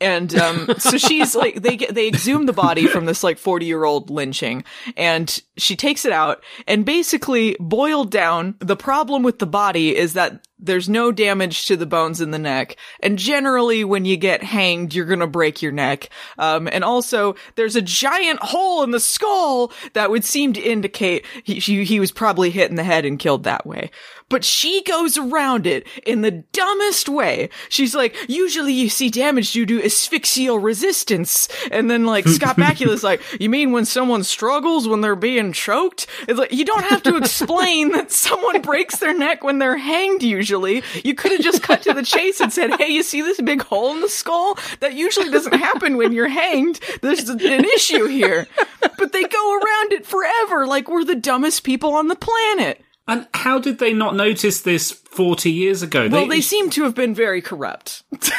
[0.01, 3.65] And, um, so she's like, they get, they exhume the body from this like 40
[3.65, 4.63] year old lynching
[4.95, 10.13] and she takes it out and basically boiled down the problem with the body is
[10.13, 12.75] that there's no damage to the bones in the neck.
[12.99, 16.09] And generally when you get hanged, you're to break your neck.
[16.37, 21.25] Um, and also there's a giant hole in the skull that would seem to indicate
[21.43, 23.89] he, he, he was probably hit in the head and killed that way.
[24.29, 27.49] But she goes around it in the dumbest way.
[27.69, 31.47] She's like, usually you see damage due to asphyxial resistance.
[31.71, 36.07] And then like Scott Bakula's like, you mean when someone struggles when they're being choked?
[36.27, 40.23] It's like, you don't have to explain that someone breaks their neck when they're hanged
[40.23, 40.83] usually.
[41.03, 43.61] You could have just cut to the chase and said, hey, you see this big
[43.63, 44.57] hole in the skull?
[44.79, 46.79] That usually doesn't happen when you're hanged.
[47.01, 48.47] There's an issue here.
[48.81, 52.83] But they go around it forever like we're the dumbest people on the planet.
[53.09, 56.07] And how did they not notice this 40 years ago?
[56.09, 58.03] Well, they seem to have been very corrupt.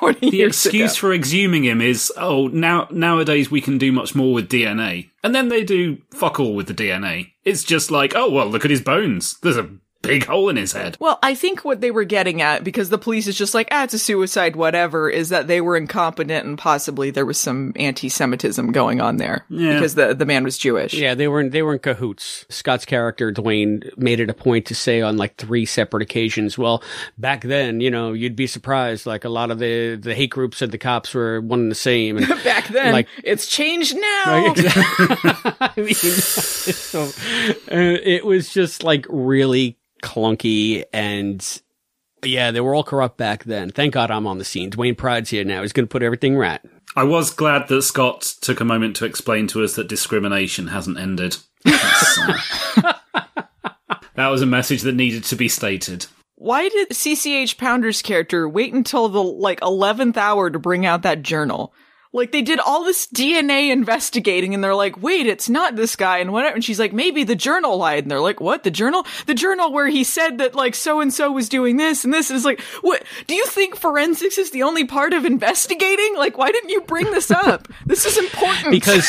[0.00, 1.00] 40 the excuse ago.
[1.00, 5.10] for exhuming him is, oh, now nowadays we can do much more with DNA.
[5.24, 7.32] And then they do fuck all with the DNA.
[7.44, 9.36] It's just like, oh, well, look at his bones.
[9.40, 9.68] There's a
[10.02, 10.96] big hole in his head.
[11.00, 13.84] Well, I think what they were getting at, because the police is just like, ah,
[13.84, 18.72] it's a suicide, whatever, is that they were incompetent and possibly there was some anti-Semitism
[18.72, 19.44] going on there.
[19.48, 19.74] Yeah.
[19.74, 20.94] Because the, the man was Jewish.
[20.94, 22.46] Yeah, they were in, they were in cahoots.
[22.48, 26.56] Scott's character Dwayne made it a point to say on like three separate occasions.
[26.56, 26.82] Well,
[27.18, 29.06] back then, you know, you'd be surprised.
[29.06, 31.74] Like a lot of the the hate groups and the cops were one and the
[31.74, 32.16] same.
[32.16, 34.54] And Back then, like it's changed now.
[34.54, 34.56] Like,
[35.60, 41.62] I mean, so, uh, it was just like really clunky and
[42.22, 43.70] yeah, they were all corrupt back then.
[43.70, 44.70] Thank God I'm on the scene.
[44.70, 45.62] Dwayne Pride's here now.
[45.62, 46.60] He's going to put everything right.
[46.96, 50.98] I was glad that Scott took a moment to explain to us that discrimination hasn't
[50.98, 51.36] ended.
[54.20, 56.04] That was a message that needed to be stated.
[56.34, 61.22] Why did CCH Pounder's character wait until the like 11th hour to bring out that
[61.22, 61.72] journal?
[62.12, 66.18] Like they did all this DNA investigating and they're like, wait, it's not this guy
[66.18, 66.56] and whatever.
[66.56, 68.02] And she's like, maybe the journal lied.
[68.04, 68.64] And they're like, what?
[68.64, 69.06] The journal?
[69.26, 72.30] The journal where he said that like so and so was doing this and this
[72.30, 73.04] is like, what?
[73.28, 76.16] Do you think forensics is the only part of investigating?
[76.16, 77.68] Like, why didn't you bring this up?
[77.86, 78.72] This is important.
[78.72, 79.08] Because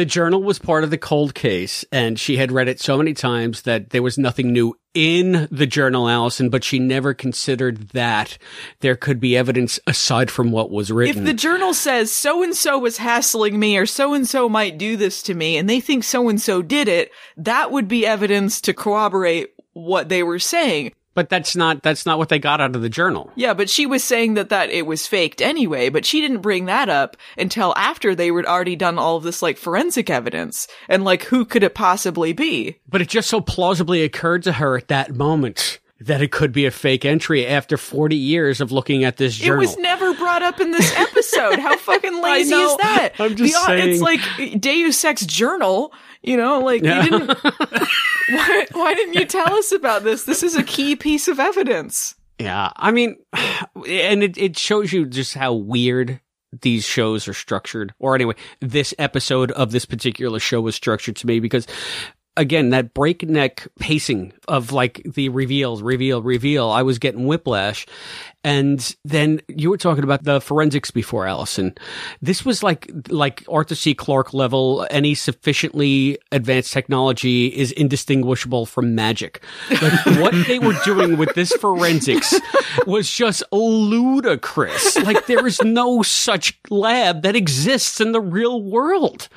[0.00, 3.12] the journal was part of the cold case, and she had read it so many
[3.12, 8.38] times that there was nothing new in the journal, Allison, but she never considered that
[8.80, 11.18] there could be evidence aside from what was written.
[11.18, 14.78] If the journal says so and so was hassling me or so and so might
[14.78, 18.06] do this to me and they think so and so did it, that would be
[18.06, 20.94] evidence to corroborate what they were saying.
[21.14, 23.30] But that's not that's not what they got out of the journal.
[23.34, 26.66] Yeah, but she was saying that that it was faked anyway, but she didn't bring
[26.66, 31.04] that up until after they were already done all of this like forensic evidence and
[31.04, 32.76] like who could it possibly be?
[32.88, 36.64] But it just so plausibly occurred to her at that moment that it could be
[36.64, 39.62] a fake entry after 40 years of looking at this journal.
[39.62, 41.58] It was never brought up in this episode.
[41.58, 43.10] How fucking lazy is that?
[43.18, 44.20] I'm just The- It's like
[44.58, 45.92] Deus Ex Journal.
[46.22, 47.04] You know, like Yeah.
[47.04, 47.38] you didn't.
[47.44, 50.24] why, why didn't you tell us about this?
[50.24, 52.14] This is a key piece of evidence.
[52.38, 53.16] Yeah, I mean,
[53.88, 56.20] and it, it shows you just how weird
[56.62, 57.94] these shows are structured.
[57.98, 61.66] Or anyway, this episode of this particular show was structured to me because,
[62.40, 67.86] again, that breakneck pacing of like the reveals, reveal, reveal, I was getting whiplash.
[68.42, 71.74] And then you were talking about the forensics before, Allison.
[72.22, 73.94] This was like like Arthur C.
[73.94, 74.86] Clarke level.
[74.90, 79.44] Any sufficiently advanced technology is indistinguishable from magic.
[79.70, 82.34] Like what they were doing with this forensics
[82.86, 84.96] was just ludicrous.
[84.96, 89.28] Like there is no such lab that exists in the real world.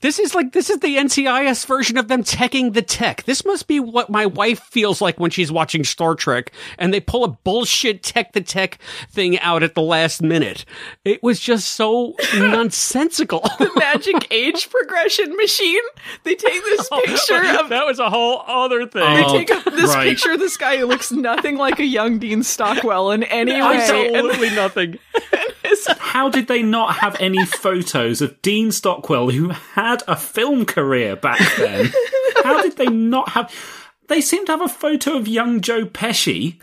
[0.00, 3.24] This is like this is the NCIS version of them teching the tech.
[3.24, 7.00] This must be what my wife feels like when she's watching Star Trek and they
[7.00, 8.78] pull a bullshit tech the tech
[9.10, 10.64] thing out at the last minute.
[11.04, 13.40] It was just so nonsensical.
[13.58, 15.82] The magic age progression machine.
[16.24, 17.68] They take this oh, picture of.
[17.68, 19.02] that was a whole other thing.
[19.02, 20.08] They Oh, take a, this right.
[20.08, 23.58] picture of this guy who looks nothing like a young Dean Stockwell in any way.
[23.58, 24.98] and Absolutely nothing.
[25.98, 31.16] How did they not have any photos of Dean Stockwell, who had a film career
[31.16, 31.90] back then?
[32.44, 33.52] How did they not have?
[34.08, 36.60] They seem to have a photo of young Joe Pesci,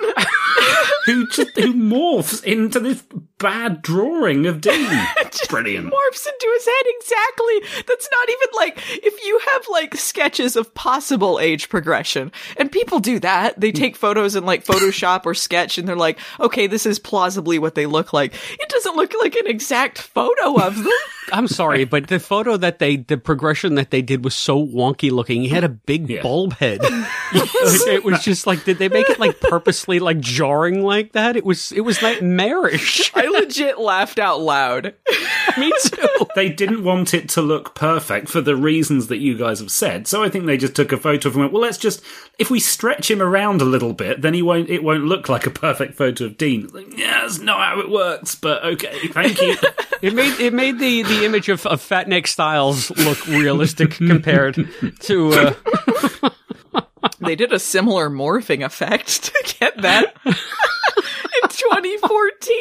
[1.05, 3.01] who just who morphs into this
[3.37, 4.89] bad drawing of Dean.
[5.49, 5.85] Brilliant.
[5.85, 7.83] morphs into his head exactly.
[7.87, 12.99] That's not even like if you have like sketches of possible age progression, and people
[12.99, 13.57] do that.
[13.57, 17.59] They take photos in like Photoshop or Sketch, and they're like, okay, this is plausibly
[17.59, 18.33] what they look like.
[18.59, 20.87] It doesn't look like an exact photo of them.
[21.31, 25.11] I'm sorry, but the photo that they, the progression that they did was so wonky
[25.11, 25.41] looking.
[25.41, 26.21] He had a big Yeah.
[26.21, 26.79] bulb head.
[27.33, 31.35] it was just like, did they make it like purposely like jarring like that?
[31.35, 33.11] It was, it was nightmarish.
[33.15, 34.93] I legit laughed out loud.
[35.57, 36.07] Me too.
[36.35, 40.07] They didn't want it to look perfect for the reasons that you guys have said.
[40.07, 42.01] So I think they just took a photo of him and went, well, let's just,
[42.39, 45.45] if we stretch him around a little bit, then he won't, it won't look like
[45.45, 46.67] a perfect photo of Dean.
[46.67, 49.55] Like, yeah, that's not how it works, but okay, thank you.
[50.01, 54.67] It made, it made the, the image of, of Fat Neck Styles look realistic compared
[55.01, 55.53] to, uh,
[57.19, 62.57] They did a similar morphing effect to get that in 2014.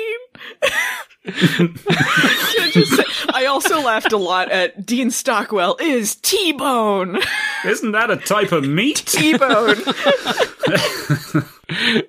[1.27, 7.19] Can I, just say, I also laughed a lot at Dean Stockwell is T-Bone.
[7.65, 9.03] Isn't that a type of meat?
[9.07, 9.77] T-Bone.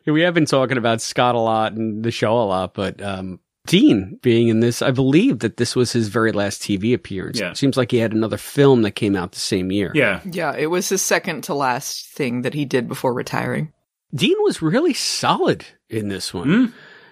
[0.06, 3.40] we have been talking about Scott a lot and the show a lot, but um,
[3.68, 7.40] Dean being in this, I believe that this was his very last TV appearance.
[7.40, 7.52] Yeah.
[7.52, 9.92] It seems like he had another film that came out the same year.
[9.94, 10.22] Yeah.
[10.26, 13.72] yeah, it was his second to last thing that he did before retiring.
[14.16, 16.48] Dean was really solid in this one.
[16.48, 16.66] Hmm.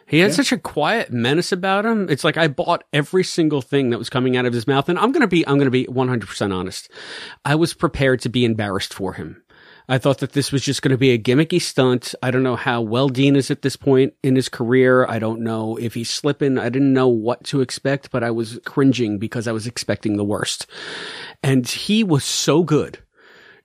[0.07, 2.09] He had such a quiet menace about him.
[2.09, 4.99] It's like I bought every single thing that was coming out of his mouth, and
[4.99, 6.91] I'm gonna be I'm gonna be 100 percent honest.
[7.43, 9.41] I was prepared to be embarrassed for him.
[9.87, 12.15] I thought that this was just going to be a gimmicky stunt.
[12.23, 15.05] I don't know how well Dean is at this point in his career.
[15.07, 16.57] I don't know if he's slipping.
[16.57, 20.23] I didn't know what to expect, but I was cringing because I was expecting the
[20.23, 20.65] worst.
[21.43, 22.99] And he was so good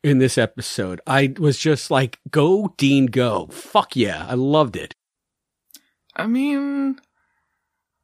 [0.02, 1.00] in this episode.
[1.06, 3.46] I was just like, go, Dean, go.
[3.50, 4.26] Fuck yeah.
[4.28, 4.94] I loved it.
[6.14, 6.98] I mean,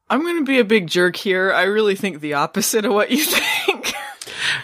[0.09, 1.53] I'm going to be a big jerk here.
[1.53, 3.93] I really think the opposite of what you think.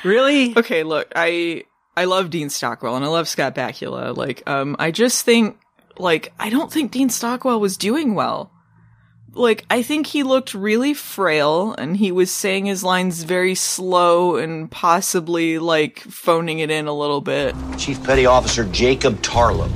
[0.04, 0.56] Really?
[0.56, 1.64] okay, look, I
[1.96, 4.16] I love Dean Stockwell and I love Scott Bakula.
[4.16, 5.58] Like, um, I just think,
[5.98, 8.50] like, I don't think Dean Stockwell was doing well.
[9.34, 14.36] Like, I think he looked really frail and he was saying his lines very slow
[14.36, 17.54] and possibly, like, phoning it in a little bit.
[17.78, 19.70] Chief Petty Officer Jacob Tarlow.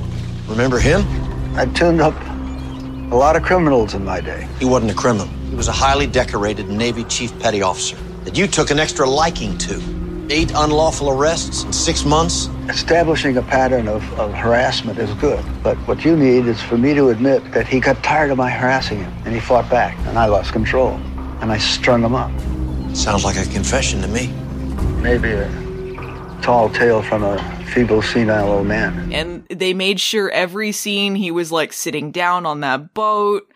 [0.47, 1.01] Remember him?
[1.55, 2.15] I tuned up
[3.11, 4.47] a lot of criminals in my day.
[4.59, 5.27] He wasn't a criminal.
[5.49, 9.57] He was a highly decorated Navy Chief Petty Officer that you took an extra liking
[9.59, 10.06] to.
[10.29, 12.49] Eight unlawful arrests in six months.
[12.67, 16.93] Establishing a pattern of, of harassment is good, but what you need is for me
[16.95, 20.19] to admit that he got tired of my harassing him and he fought back, and
[20.19, 20.95] I lost control,
[21.39, 22.29] and I strung him up.
[22.93, 24.27] Sounds like a confession to me.
[25.01, 25.47] maybe a
[26.41, 27.37] tall tale from a
[27.73, 29.13] feeble, senile old man.
[29.13, 33.49] And they made sure every scene he was like sitting down on that boat.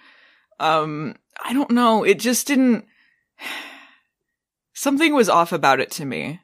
[0.58, 2.06] Um, I don't know.
[2.06, 2.86] It just didn't.
[4.74, 6.40] Something was off about it to me.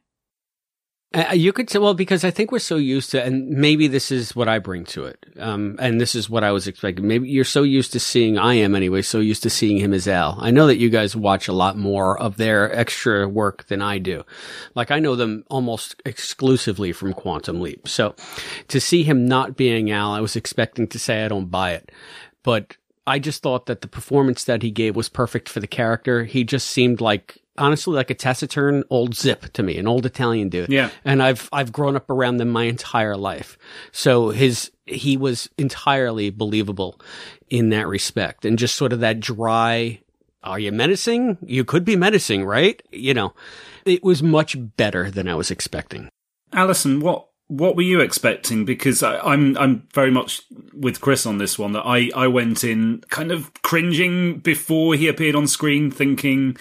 [1.13, 4.11] Uh, you could say, well, because I think we're so used to, and maybe this
[4.11, 5.25] is what I bring to it.
[5.39, 7.07] Um, and this is what I was expecting.
[7.07, 10.05] Maybe you're so used to seeing, I am anyway, so used to seeing him as
[10.05, 10.37] Al.
[10.39, 13.99] I know that you guys watch a lot more of their extra work than I
[13.99, 14.25] do.
[14.75, 17.87] Like I know them almost exclusively from Quantum Leap.
[17.87, 18.13] So
[18.67, 21.89] to see him not being Al, I was expecting to say I don't buy it,
[22.43, 22.75] but
[23.07, 26.25] I just thought that the performance that he gave was perfect for the character.
[26.25, 30.49] He just seemed like honestly like a taciturn old zip to me, an old Italian
[30.49, 30.69] dude.
[30.69, 30.89] Yeah.
[31.05, 33.57] And I've I've grown up around them my entire life.
[33.91, 36.99] So his he was entirely believable
[37.49, 38.45] in that respect.
[38.45, 39.99] And just sort of that dry
[40.43, 41.37] are you menacing?
[41.45, 42.81] You could be menacing, right?
[42.91, 43.33] You know,
[43.85, 46.09] it was much better than I was expecting.
[46.53, 48.65] Allison, what what were you expecting?
[48.65, 50.43] Because I, I'm I'm very much
[50.73, 51.73] with Chris on this one.
[51.73, 56.57] That I I went in kind of cringing before he appeared on screen, thinking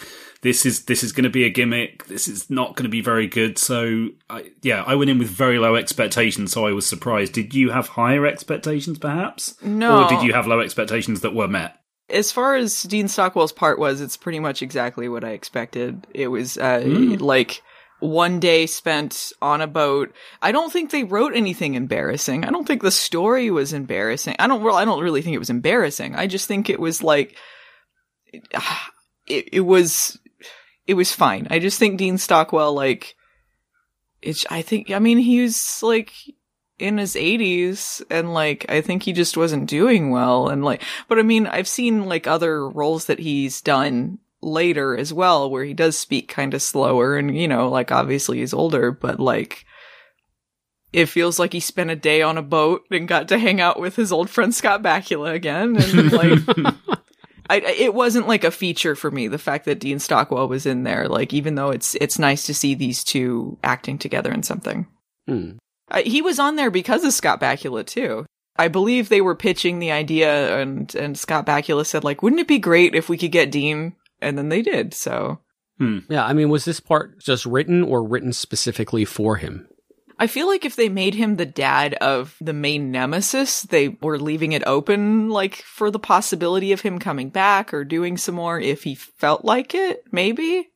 [0.46, 2.06] this is this is going to be a gimmick.
[2.06, 3.58] This is not going to be very good.
[3.58, 6.52] So I, yeah, I went in with very low expectations.
[6.52, 7.32] So I was surprised.
[7.32, 9.60] Did you have higher expectations, perhaps?
[9.60, 10.04] No.
[10.04, 11.74] Or did you have low expectations that were met?
[12.08, 16.06] As far as Dean Stockwell's part was, it's pretty much exactly what I expected.
[16.14, 17.20] It was uh, Mm.
[17.20, 17.60] like
[17.98, 20.14] one day spent on a boat.
[20.40, 22.44] I don't think they wrote anything embarrassing.
[22.44, 24.36] I don't think the story was embarrassing.
[24.38, 24.62] I don't.
[24.62, 26.14] Well, I don't really think it was embarrassing.
[26.14, 27.36] I just think it was like
[29.26, 30.18] it, it was
[30.86, 31.46] it was fine.
[31.50, 33.16] I just think Dean Stockwell like
[34.22, 34.46] it's.
[34.50, 34.90] I think.
[34.90, 36.12] I mean, he was like
[36.78, 41.18] in his 80s and like I think he just wasn't doing well and like but
[41.18, 45.72] I mean I've seen like other roles that he's done later as well where he
[45.72, 49.64] does speak kind of slower and you know like obviously he's older but like
[50.92, 53.80] it feels like he spent a day on a boat and got to hang out
[53.80, 56.38] with his old friend Scott Bakula again and like
[57.48, 60.82] I, it wasn't like a feature for me the fact that Dean Stockwell was in
[60.84, 64.86] there like even though it's it's nice to see these two acting together in something
[65.26, 65.52] Hmm.
[65.90, 68.26] uh, he was on there because of Scott Bakula too.
[68.58, 72.48] I believe they were pitching the idea, and and Scott Bakula said like, "Wouldn't it
[72.48, 74.94] be great if we could get Dean?" And then they did.
[74.94, 75.40] So
[76.08, 79.68] Yeah, I mean, was this part just written or written specifically for him?
[80.18, 84.18] I feel like if they made him the dad of the main nemesis, they were
[84.18, 88.58] leaving it open like for the possibility of him coming back or doing some more
[88.58, 90.04] if he felt like it.
[90.10, 90.70] Maybe.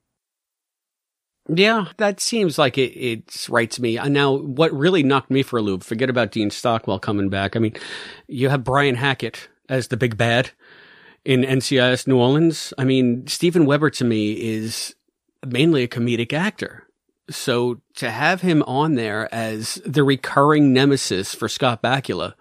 [1.49, 3.97] Yeah, that seems like it, it's right to me.
[3.97, 7.57] And now, what really knocked me for a loop, forget about Dean Stockwell coming back.
[7.57, 7.75] I mean,
[8.29, 10.51] you have Brian Hackett as the big bad
[11.25, 12.73] in NCIS New Orleans.
[12.79, 14.95] I mean, Steven Weber to me is
[15.47, 16.87] mainly a comedic actor.
[17.31, 22.35] So to have him on there as the recurring nemesis for Scott Bakula,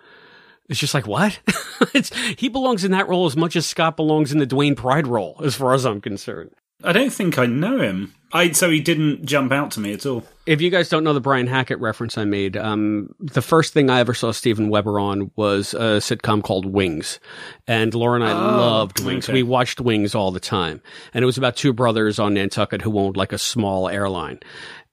[0.67, 1.39] it's just like, what?
[1.93, 5.07] it's, he belongs in that role as much as Scott belongs in the Dwayne Pride
[5.07, 6.51] role, as far as I'm concerned.
[6.83, 8.13] I don't think I know him.
[8.31, 10.23] I so he didn't jump out to me at all.
[10.49, 13.91] If you guys don't know the Brian Hackett reference I made, um, the first thing
[13.91, 17.19] I ever saw Steven Weber on was a sitcom called Wings.
[17.67, 19.25] And Laura and I Oh, loved Wings.
[19.25, 19.33] okay.
[19.33, 20.81] We watched Wings all the time.
[21.13, 24.39] And it was about two brothers on Nantucket who owned like a small airline.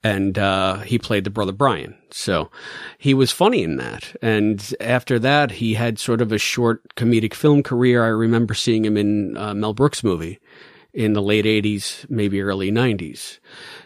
[0.04, 1.96] And, uh, he played the brother Brian.
[2.11, 2.50] So
[2.98, 4.14] he was funny in that.
[4.20, 8.04] And after that, he had sort of a short comedic film career.
[8.04, 10.38] I remember seeing him in a Mel Brooks movie
[10.97, 13.38] in the late 80s, maybe early 90s.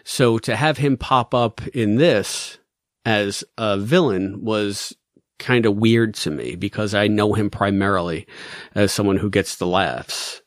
[0.05, 2.57] So to have him pop up in this
[3.05, 4.95] as a villain was
[5.37, 8.27] kind of weird to me because I know him primarily
[8.75, 10.41] as someone who gets the laughs.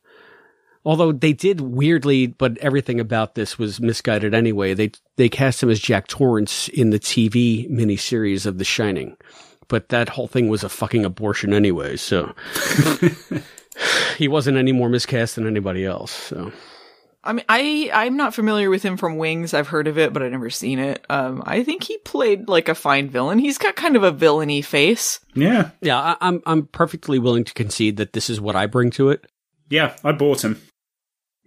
[0.87, 4.73] Although they did weirdly, but everything about this was misguided anyway.
[4.75, 9.17] They they cast him as Jack Torrance in the TV miniseries of The Shining,
[9.69, 11.97] but that whole thing was a fucking abortion anyway.
[11.97, 12.35] So
[14.17, 16.13] he wasn't any more miscast than anybody else.
[16.13, 16.53] So
[17.25, 19.55] I mean, I I'm not familiar with him from Wings.
[19.55, 21.05] I've heard of it, but I've never seen it.
[21.09, 23.39] Um, I think he played like a fine villain.
[23.39, 25.21] He's got kind of a villainy face.
[25.35, 28.91] Yeah, yeah, I, I'm I'm perfectly willing to concede that this is what I bring
[28.93, 29.25] to it.
[29.71, 30.61] Yeah, I bought him.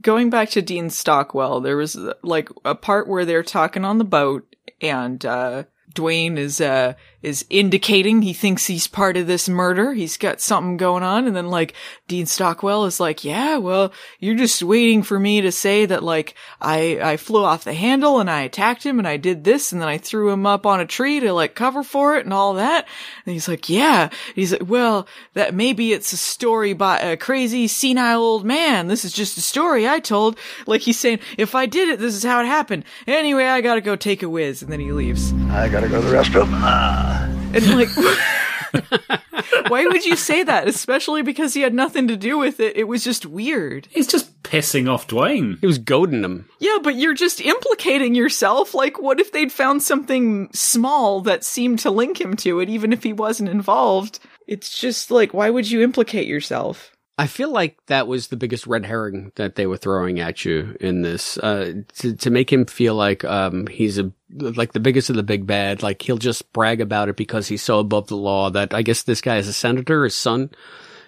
[0.01, 4.03] Going back to Dean Stockwell, there was like a part where they're talking on the
[4.03, 5.63] boat, and uh,
[5.93, 6.93] Dwayne is uh,
[7.24, 9.93] is indicating he thinks he's part of this murder.
[9.93, 11.26] He's got something going on.
[11.26, 11.74] And then like
[12.07, 16.36] Dean Stockwell is like, yeah, well, you're just waiting for me to say that like
[16.61, 19.82] I, I flew off the handle and I attacked him and I did this and
[19.82, 22.53] then I threw him up on a tree to like cover for it and all
[22.53, 22.88] that.
[23.26, 24.09] And he's like, yeah.
[24.36, 28.88] He's like, well, that maybe it's a story by a crazy senile old man.
[28.88, 30.38] This is just a story I told.
[30.68, 32.86] Like he's saying, if I did it, this is how it happened.
[33.07, 34.61] Anyway, I gotta go take a whiz.
[34.61, 35.34] And then he leaves.
[35.49, 36.49] I gotta go to the restroom.
[36.51, 37.07] Ah.
[37.08, 37.89] And like,
[39.70, 40.68] why would you say that?
[40.68, 42.76] Especially because he had nothing to do with it.
[42.76, 43.88] It was just weird.
[43.91, 45.60] He's just pissing off Dwayne.
[45.60, 46.49] He was goading him.
[46.60, 48.74] Yeah, but you're just implicating yourself.
[48.74, 52.93] Like, what if they'd found something small that seemed to link him to it, even
[52.93, 54.20] if he wasn't involved?
[54.47, 56.91] It's just like, why would you implicate yourself?
[57.20, 60.78] I feel like that was the biggest red herring that they were throwing at you
[60.80, 65.09] in this, uh, to, to make him feel like, um, he's a, like the biggest
[65.09, 65.82] of the big bad.
[65.82, 69.01] Like he'll just brag about it because he's so above the law that I guess
[69.01, 70.03] this guy is a senator.
[70.03, 70.51] His son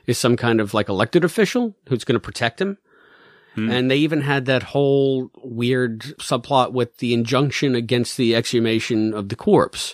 [0.07, 2.79] is some kind of like elected official who's going to protect him.
[3.53, 3.69] Hmm.
[3.69, 9.29] And they even had that whole weird subplot with the injunction against the exhumation of
[9.29, 9.93] the corpse.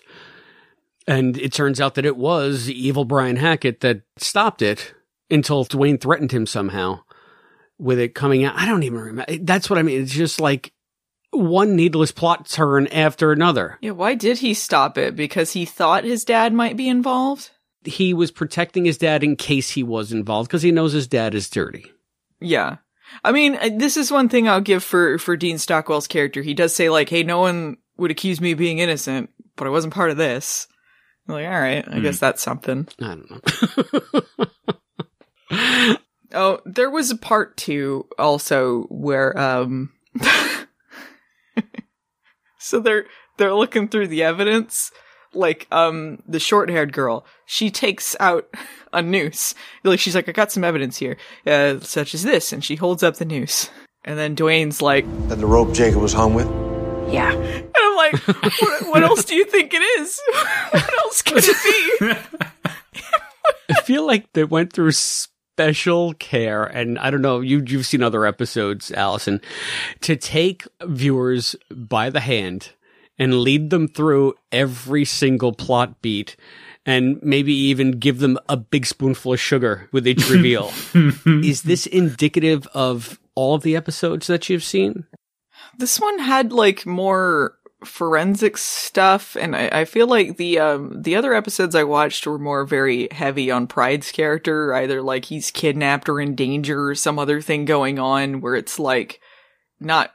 [1.07, 4.94] And it turns out that it was evil Brian Hackett that stopped it
[5.29, 7.01] until Dwayne threatened him somehow
[7.77, 8.55] with it coming out.
[8.55, 9.37] I don't even remember.
[9.41, 10.01] That's what I mean.
[10.01, 10.71] It's just like
[11.31, 13.77] one needless plot turn after another.
[13.81, 15.15] Yeah, why did he stop it?
[15.15, 17.51] Because he thought his dad might be involved?
[17.83, 21.35] He was protecting his dad in case he was involved because he knows his dad
[21.35, 21.91] is dirty.
[22.39, 22.77] Yeah.
[23.23, 26.41] I mean, uh, this is one thing I'll give for, for Dean Stockwell's character.
[26.41, 29.69] He does say like, hey, no one would accuse me of being innocent, but I
[29.69, 30.67] wasn't part of this.
[31.27, 32.01] I'm like, all right, I Hmm.
[32.01, 32.87] guess that's something.
[32.99, 34.21] I don't know.
[35.51, 39.91] Oh, there was a part two also where um
[42.59, 43.05] so they're
[43.37, 44.91] they're looking through the evidence
[45.33, 48.47] like um the short-haired girl she takes out
[48.93, 52.63] a noose like she's like I got some evidence here uh, such as this and
[52.63, 53.69] she holds up the noose
[54.03, 56.47] and then Dwayne's like That the rope Jacob was hung with?
[57.13, 57.33] Yeah.
[57.33, 58.15] and I'm like
[58.61, 60.19] what, what else do you think it is
[60.71, 62.17] what else could it be
[63.69, 64.91] I feel like they went through
[65.55, 69.39] special care, and I don't know, you, you've seen other episodes, Allison,
[70.01, 72.71] to take viewers by the hand
[73.17, 76.35] and lead them through every single plot beat
[76.85, 80.73] and maybe even give them a big spoonful of sugar with each reveal.
[81.25, 85.05] Is this indicative of all of the episodes that you've seen?
[85.77, 91.15] this one had like more forensic stuff and I, I feel like the um the
[91.15, 96.09] other episodes I watched were more very heavy on Pride's character, either like he's kidnapped
[96.09, 99.21] or in danger or some other thing going on where it's like
[99.79, 100.11] not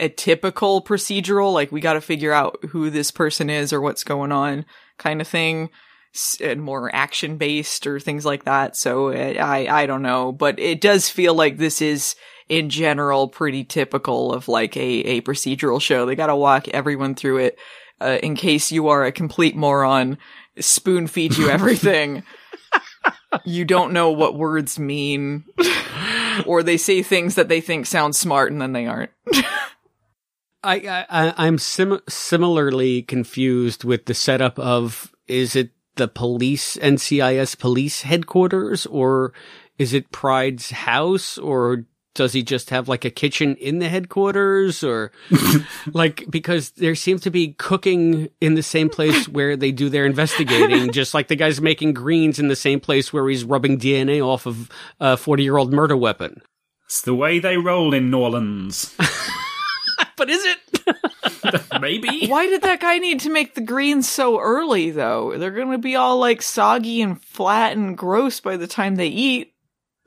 [0.00, 4.32] a typical procedural, like we gotta figure out who this person is or what's going
[4.32, 4.64] on
[4.98, 5.70] kind of thing.
[6.42, 8.76] And more action based or things like that.
[8.76, 12.16] So I, I don't know, but it does feel like this is
[12.48, 16.06] in general pretty typical of like a, a procedural show.
[16.06, 17.58] They gotta walk everyone through it,
[18.00, 20.18] uh, in case you are a complete moron,
[20.58, 22.22] spoon feed you everything.
[23.44, 25.44] you don't know what words mean,
[26.46, 29.10] or they say things that they think sound smart and then they aren't.
[30.64, 36.76] I, I I- I'm sim- similarly confused with the setup of is it the police
[36.78, 39.32] NCIS police headquarters or
[39.78, 41.84] is it Pride's house or
[42.14, 45.12] does he just have like a kitchen in the headquarters or
[45.92, 50.04] like because there seems to be cooking in the same place where they do their
[50.04, 54.24] investigating just like the guy's making greens in the same place where he's rubbing DNA
[54.24, 56.42] off of a 40 year old murder weapon
[56.86, 58.94] It's the way they roll in New Orleans.
[60.16, 60.58] but is it
[61.80, 62.26] Maybe.
[62.28, 65.36] Why did that guy need to make the greens so early though?
[65.38, 69.51] They're gonna be all like soggy and flat and gross by the time they eat.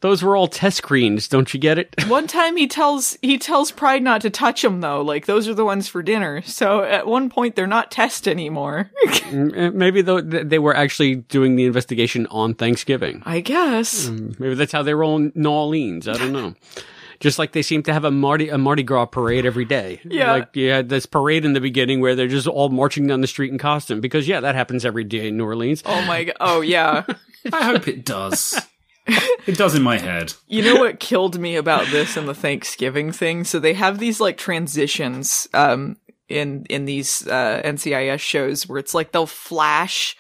[0.02, 3.72] Those were all test screens, don't you get it One time he tells he tells
[3.72, 6.42] Pride not to touch them though, like those are the ones for dinner.
[6.44, 8.92] So at one point they're not test anymore.
[9.26, 13.24] Mm, Maybe though they were actually doing the investigation on Thanksgiving.
[13.26, 14.08] I guess.
[14.08, 16.08] Mm, Maybe that's how they roll in New Orleans.
[16.08, 16.54] I don't know.
[17.20, 20.00] Just like they seem to have a Mardi a Mardi Gras parade every day.
[20.04, 20.32] Yeah.
[20.32, 23.28] Like you had this parade in the beginning where they're just all marching down the
[23.28, 25.82] street in costume because yeah, that happens every day in New Orleans.
[25.86, 26.36] Oh my god.
[26.40, 27.06] Oh yeah.
[27.54, 28.60] I hope it does.
[29.46, 30.34] It does in my head.
[30.48, 33.44] You know what killed me about this and the Thanksgiving thing?
[33.44, 35.98] So they have these like transitions um
[36.28, 40.18] in in these uh NCIS shows where it's like they'll flash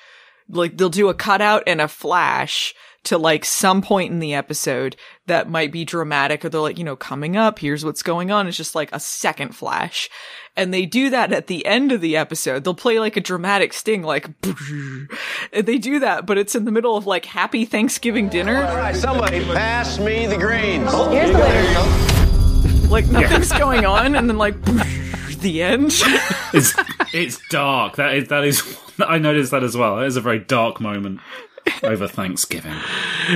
[0.48, 2.76] like they'll do a cutout and a flash
[3.06, 4.95] to like some point in the episode
[5.28, 8.47] that might be dramatic or they're like, you know, coming up, here's what's going on.
[8.47, 10.10] It's just like a second flash.
[10.56, 12.64] And they do that at the end of the episode.
[12.64, 14.30] They'll play like a dramatic sting, like,
[15.53, 18.64] and they do that, but it's in the middle of like happy Thanksgiving dinner.
[18.64, 20.89] All right, somebody pass me the greens.
[20.91, 22.89] Oh, here's the waiter.
[22.89, 24.16] Like nothing's going on.
[24.16, 24.56] And then like,
[25.39, 25.91] the end.
[26.53, 26.74] It's
[27.14, 27.97] it's dark.
[27.97, 28.80] That is that is.
[28.99, 29.99] I noticed that as well.
[29.99, 31.20] It is a very dark moment
[31.84, 32.76] over Thanksgiving.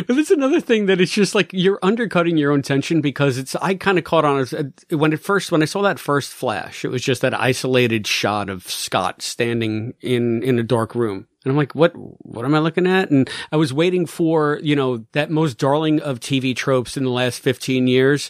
[0.06, 3.56] But That's another thing that it's just like you're undercutting your own tension because it's.
[3.56, 6.32] I kind of caught on as uh, when it first when I saw that first
[6.32, 11.28] flash, it was just that isolated shot of Scott standing in in a dark room,
[11.46, 13.12] and I'm like, what what am I looking at?
[13.12, 17.10] And I was waiting for you know that most darling of TV tropes in the
[17.10, 18.30] last 15 years.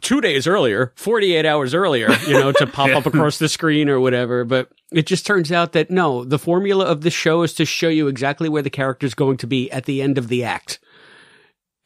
[0.00, 4.00] Two days earlier, 48 hours earlier, you know, to pop up across the screen or
[4.00, 4.44] whatever.
[4.44, 7.88] But it just turns out that no, the formula of the show is to show
[7.88, 10.78] you exactly where the character's going to be at the end of the act.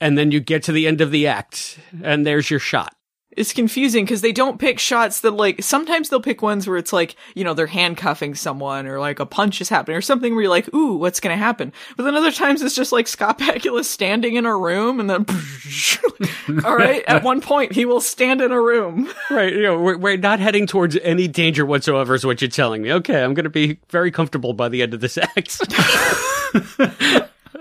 [0.00, 2.94] And then you get to the end of the act and there's your shot.
[3.36, 6.92] It's confusing because they don't pick shots that like sometimes they'll pick ones where it's
[6.92, 10.42] like you know they're handcuffing someone or like a punch is happening or something where
[10.42, 13.84] you're like ooh what's gonna happen but then other times it's just like Scott Bakula
[13.84, 15.26] standing in a room and then
[16.64, 19.52] all right at one point he will stand in a room Right.
[19.52, 22.92] You know, we're, we're not heading towards any danger whatsoever is what you're telling me.
[22.92, 23.22] Okay.
[23.22, 25.60] I'm going to be very comfortable by the end of this act.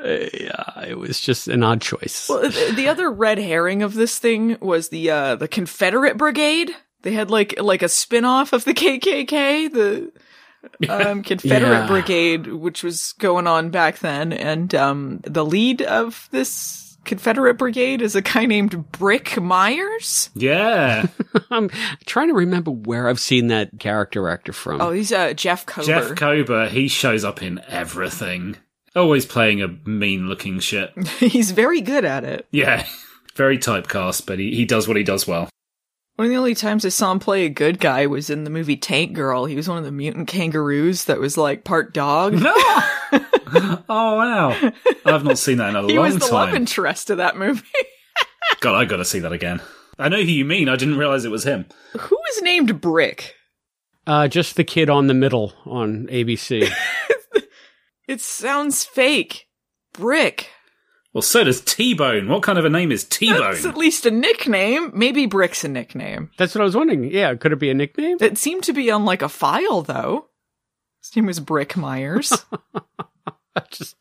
[0.04, 0.82] Yeah.
[0.88, 2.28] It was just an odd choice.
[2.30, 6.72] well the, the other red herring of this thing was the uh the Confederate Brigade
[7.04, 10.12] they had like like a spin-off of the KKK the
[10.89, 11.88] um, Confederate Yeah.
[11.88, 18.02] Brigade, which was going on back then, and um, the lead of this Confederate Brigade
[18.02, 20.30] is a guy named Brick Myers.
[20.36, 21.08] Yeah,
[21.52, 21.70] I'm
[22.06, 24.80] trying to remember where I've seen that character actor from.
[24.80, 25.86] Oh, he's uh, Jeff Kober.
[25.86, 26.70] Jeff Kober.
[26.70, 28.56] He shows up in everything.
[28.96, 30.91] Always playing a mean-looking shit.
[31.20, 32.48] he's very good at it.
[32.52, 32.86] Yeah,
[33.36, 35.50] very typecast, but he, he does what he does well.
[36.16, 38.52] One of the only times I saw him play a good guy was in the
[38.52, 39.46] movie Tank Girl.
[39.46, 42.34] He was one of the mutant kangaroos that was like part dog.
[42.34, 42.54] No!
[43.16, 44.72] oh wow!
[45.06, 46.56] I've not seen that in a he long was the love time.
[46.56, 47.64] interest of that movie.
[48.60, 49.60] God, I got to see that again.
[49.98, 50.70] I know who you mean.
[50.70, 51.66] I didn't realize it was him.
[52.00, 53.34] Who is named Brick?
[54.06, 56.70] Uh, just the kid on the middle on ABC.
[58.14, 59.47] It sounds fake.
[59.91, 60.49] Brick.
[61.14, 62.28] Well, so does T-Bone.
[62.28, 63.55] What kind of a name is T-Bone?
[63.68, 64.91] at least a nickname.
[64.93, 66.30] Maybe Brick's a nickname.
[66.38, 67.05] That's what I was wondering.
[67.05, 67.34] Yeah.
[67.34, 68.18] Could it be a nickname?
[68.22, 70.28] It seemed to be on like a file though.
[71.01, 72.32] His name was Brick Myers.
[73.72, 73.95] just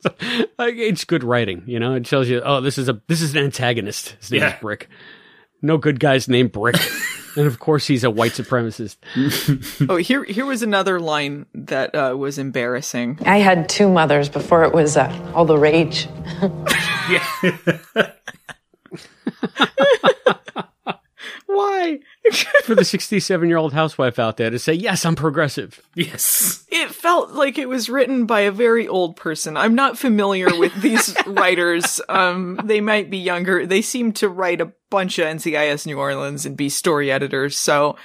[0.58, 1.94] like, it's good writing, you know.
[1.94, 4.10] It tells you, oh, this is a this is an antagonist.
[4.20, 4.54] His name Yeah.
[4.54, 4.88] is Brick.
[5.62, 6.76] No good guy's named Brick,
[7.36, 8.96] and of course he's a white supremacist.
[9.88, 13.18] oh, here here was another line that uh, was embarrassing.
[13.24, 16.08] I had two mothers before it was uh, all the rage.
[21.54, 22.00] Why?
[22.64, 25.80] For the sixty-seven-year-old housewife out there to say, yes, I'm progressive.
[25.94, 26.64] Yes.
[26.70, 29.56] It felt like it was written by a very old person.
[29.56, 32.00] I'm not familiar with these writers.
[32.08, 33.66] Um, they might be younger.
[33.66, 37.56] They seem to write a bunch of NCIS New Orleans and be story editors.
[37.56, 37.96] So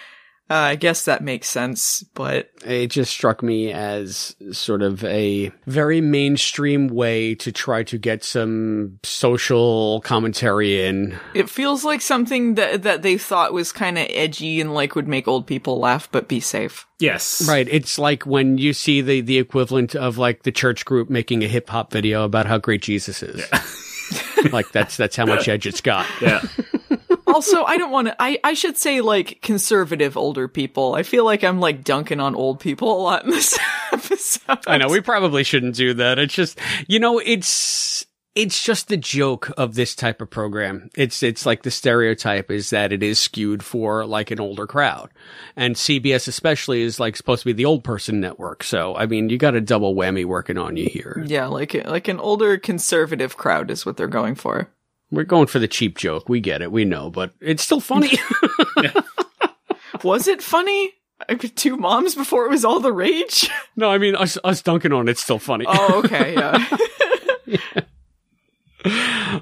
[0.50, 2.04] uh, I guess that makes sense.
[2.14, 7.98] But It just struck me as sort of a very mainstream way to try to
[7.98, 11.18] get some social commentary in.
[11.34, 15.08] it feels like something that that they thought was kind of edgy and like would
[15.08, 16.88] make old people laugh, but be safe.
[17.00, 17.48] Yes.
[17.48, 17.68] Right.
[17.70, 21.48] It's like when you see the, the equivalent of like the church group making a
[21.48, 23.44] hip hop video about how great Jesus is.
[24.52, 26.08] like that's, that's how much edge it's got.
[26.22, 26.42] Yeah.
[27.28, 28.16] Also, I don't want to.
[28.20, 30.96] I I should say like conservative older people.
[30.96, 33.58] I feel like I'm like dunking on old people a lot in this
[33.92, 34.60] episode.
[34.68, 36.20] I know we probably shouldn't do that.
[36.20, 38.06] It's just, you know, it's,
[38.36, 40.90] it's just the joke of this type of program.
[40.96, 45.10] It's, it's like the stereotype is that it is skewed for like an older crowd.
[45.56, 48.64] And CBS especially is like supposed to be the old person network.
[48.64, 51.24] So, I mean, you got a double whammy working on you here.
[51.26, 54.70] Yeah, like like an older conservative crowd is what they're going for.
[55.10, 56.28] We're going for the cheap joke.
[56.28, 56.72] We get it.
[56.72, 58.18] We know, but it's still funny.
[60.04, 60.94] Was it funny?
[61.56, 63.50] Two moms before it was all the rage.
[63.76, 65.66] no, I mean, us, us dunking on it's still funny.
[65.68, 66.36] Oh, okay,
[68.86, 69.40] yeah.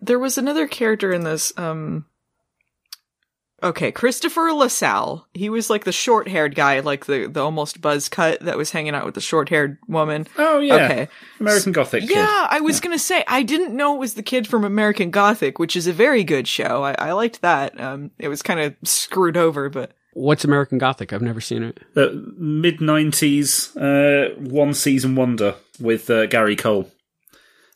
[0.00, 1.52] there was another character in this.
[1.58, 2.06] Um,
[3.64, 5.26] okay, Christopher LaSalle.
[5.34, 8.94] He was like the short-haired guy, like the the almost buzz cut that was hanging
[8.94, 10.26] out with the short-haired woman.
[10.38, 10.74] Oh yeah.
[10.74, 11.08] Okay.
[11.40, 12.02] American Gothic.
[12.02, 12.10] kid.
[12.10, 15.58] Yeah, I was gonna say I didn't know it was the kid from American Gothic,
[15.58, 16.84] which is a very good show.
[16.84, 17.80] I, I liked that.
[17.80, 21.12] Um, it was kind of screwed over, but What's American Gothic?
[21.12, 21.80] I've never seen it.
[21.96, 26.88] Uh, Mid 90s, uh, one season wonder with uh, Gary Cole.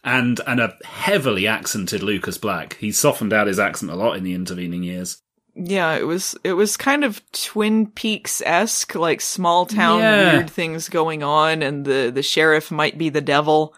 [0.04, 2.76] And, and a heavily accented Lucas Black.
[2.76, 5.20] He softened out his accent a lot in the intervening years.
[5.60, 10.32] Yeah, it was it was kind of Twin Peaks esque, like small town Yeah.
[10.34, 13.74] weird things going on, and the the sheriff might be the devil.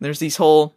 [0.00, 0.76] There's these whole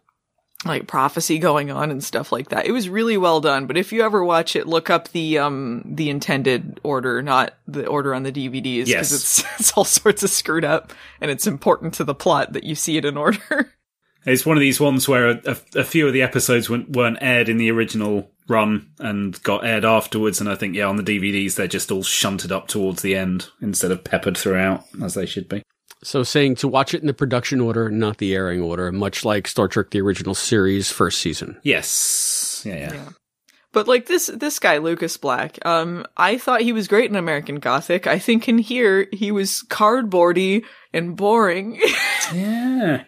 [0.66, 2.66] like prophecy going on and stuff like that.
[2.66, 3.66] It was really well done.
[3.66, 7.86] But if you ever watch it, look up the um the intended order, not the
[7.86, 9.12] order on the DVDs, Yes.
[9.12, 12.74] it's it's all sorts of screwed up, and it's important to the plot that you
[12.74, 13.72] see it in order.
[14.26, 17.16] It's one of these ones where a, a, a few of the episodes weren't, weren't
[17.22, 20.40] aired in the original run and got aired afterwards.
[20.40, 23.48] And I think, yeah, on the DVDs, they're just all shunted up towards the end
[23.62, 25.62] instead of peppered throughout, as they should be.
[26.02, 29.46] So saying to watch it in the production order, not the airing order, much like
[29.46, 31.58] Star Trek the original series first season.
[31.62, 32.62] Yes.
[32.64, 33.08] Yeah, yeah.
[33.72, 37.56] But like this this guy Lucas Black, um, I thought he was great in American
[37.56, 38.06] Gothic.
[38.06, 41.80] I think in here he was cardboardy and boring.
[42.32, 43.02] Yeah.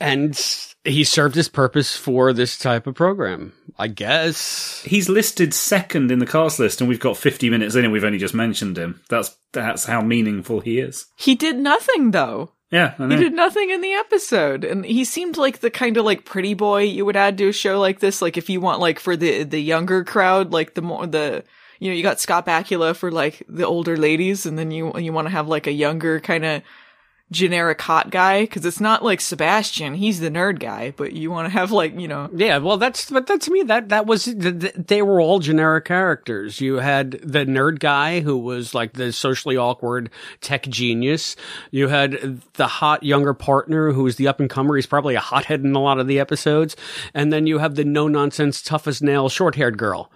[0.00, 0.36] And
[0.84, 4.82] he served his purpose for this type of program, I guess.
[4.86, 8.04] He's listed second in the cast list, and we've got 50 minutes in, and we've
[8.04, 9.00] only just mentioned him.
[9.08, 11.06] That's that's how meaningful he is.
[11.16, 12.52] he did nothing though.
[12.70, 16.04] Yeah, I He did nothing in the episode, and he seemed like the kind of
[16.04, 18.22] like pretty boy you would add to a show like this.
[18.22, 21.42] Like if you want like for the the younger crowd, like the more the
[21.80, 25.12] you know you got Scott Bakula for like the older ladies, and then you you
[25.12, 26.62] want to have like a younger kind of
[27.30, 31.46] generic hot guy because it's not like Sebastian, he's the nerd guy, but you want
[31.46, 34.24] to have like you know Yeah, well, that's but that to me that that was
[34.24, 36.60] th- th- they were all generic characters.
[36.60, 40.10] You had the nerd guy who was like the socially awkward
[40.40, 41.36] tech genius.
[41.70, 44.76] You had the hot younger partner who was the up and comer.
[44.76, 46.76] He's probably a hothead in a lot of the episodes,
[47.14, 50.10] and then you have the no nonsense, tough as nail, short haired girl.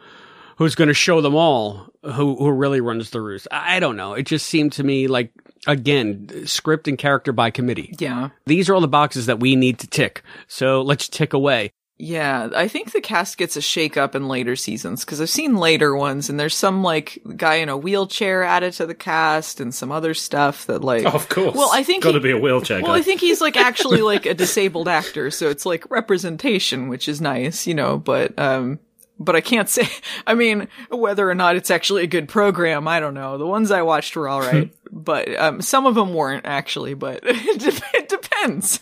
[0.57, 3.49] Who's going to show them all who who really runs the roost?
[3.51, 4.15] I I don't know.
[4.15, 5.33] It just seemed to me like
[5.67, 7.95] again script and character by committee.
[7.99, 8.31] yeah.
[8.47, 10.23] These are all the boxes that we need to tick.
[10.47, 11.73] So let's tick away.
[11.97, 15.55] Yeah, I think the cast gets a shake up in later seasons because I've seen
[15.55, 19.73] later ones and there's some like guy in a wheelchair added to the cast and
[19.73, 21.05] some other stuff that like.
[21.07, 21.55] Of course.
[21.55, 22.99] Well, I think got to be a wheelchair Well, guy.
[22.99, 27.21] I think he's like actually like a disabled actor, so it's like representation, which is
[27.21, 27.97] nice, you know.
[27.97, 28.81] But um,
[29.19, 29.89] but I can't say.
[30.27, 33.39] I mean, whether or not it's actually a good program, I don't know.
[33.39, 36.95] The ones I watched were all right, but um, some of them weren't actually.
[36.95, 38.81] But it, dep- it depends.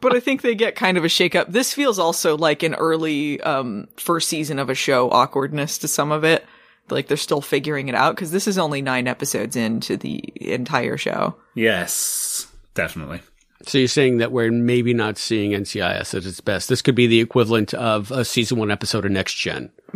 [0.00, 1.50] but I think they get kind of a shake up.
[1.50, 6.12] This feels also like an early um first season of a show awkwardness to some
[6.12, 6.44] of it.
[6.90, 10.96] Like they're still figuring it out because this is only nine episodes into the entire
[10.96, 11.36] show.
[11.54, 13.20] yes, definitely.
[13.66, 16.68] So you're saying that we're maybe not seeing NCIS at its best.
[16.68, 19.70] This could be the equivalent of a season one episode of Next Gen.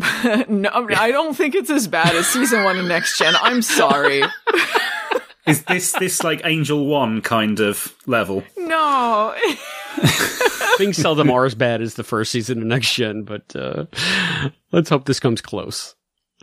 [0.49, 3.35] no, I don't think it's as bad as season one of Next Gen.
[3.41, 4.23] I'm sorry.
[5.47, 8.45] Is this this like Angel One kind of level?
[8.57, 9.35] No.
[10.77, 13.87] Things seldom are as bad as the first season of Next Gen, but uh,
[14.71, 15.97] let's hope this comes close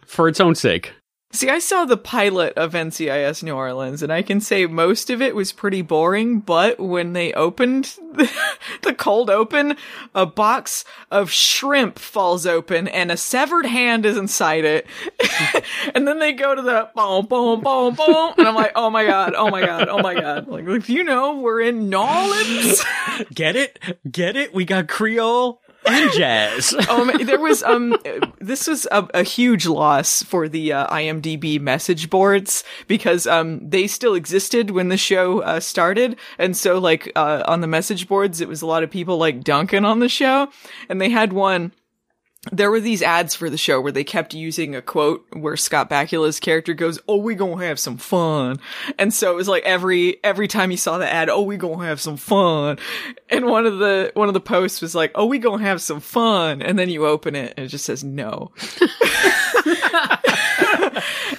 [0.06, 0.94] for its own sake.
[1.32, 5.22] See, I saw the pilot of NCIS New Orleans, and I can say most of
[5.22, 7.96] it was pretty boring, but when they opened
[8.82, 9.78] the, cold open,
[10.16, 14.88] a box of shrimp falls open, and a severed hand is inside it.
[15.94, 19.06] and then they go to the boom, boom, boom, boom, and I'm like, oh my
[19.06, 20.48] god, oh my god, oh my god.
[20.48, 22.84] Like, look, you know, we're in New Orleans.
[23.36, 23.78] Get it?
[24.10, 24.52] Get it?
[24.52, 25.62] We got Creole
[25.94, 26.74] and jazz.
[26.90, 27.98] um, there was um,
[28.40, 33.88] this was a, a huge loss for the uh, IMDb message boards because um, they
[33.88, 38.42] still existed when the show uh, started, and so like uh, on the message boards,
[38.42, 40.50] it was a lot of people like dunking on the show,
[40.90, 41.72] and they had one.
[42.54, 45.90] There were these ads for the show where they kept using a quote where Scott
[45.90, 48.62] Bakula's character goes, "Oh, we gonna have some fun,"
[48.98, 51.86] and so it was like every every time you saw the ad, "Oh, we gonna
[51.86, 52.80] have some fun,"
[53.30, 56.00] and one of the one of the posts was like, "Oh, we gonna have some
[56.00, 58.52] fun," and then you open it and it just says no.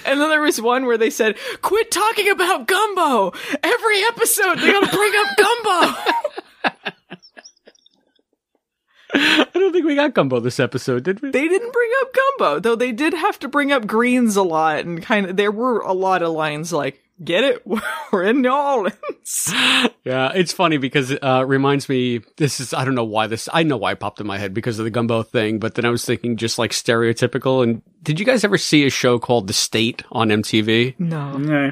[0.05, 3.33] and then there was one where they said, "Quit talking about gumbo
[3.63, 4.59] every episode.
[4.59, 5.95] They gotta bring up gumbo."
[9.13, 11.31] I don't think we got gumbo this episode, did we?
[11.31, 14.85] They didn't bring up gumbo, though they did have to bring up greens a lot
[14.85, 17.65] and kind of there were a lot of lines like, "Get it?
[18.11, 19.53] We're in New Orleans."
[20.03, 22.21] Yeah, it's funny because it uh, reminds me.
[22.37, 23.47] This is I don't know why this.
[23.53, 25.85] I know why it popped in my head because of the gumbo thing, but then
[25.85, 27.61] I was thinking just like stereotypical.
[27.61, 30.99] And did you guys ever see a show called The State on MTV?
[30.99, 31.37] No.
[31.37, 31.71] No.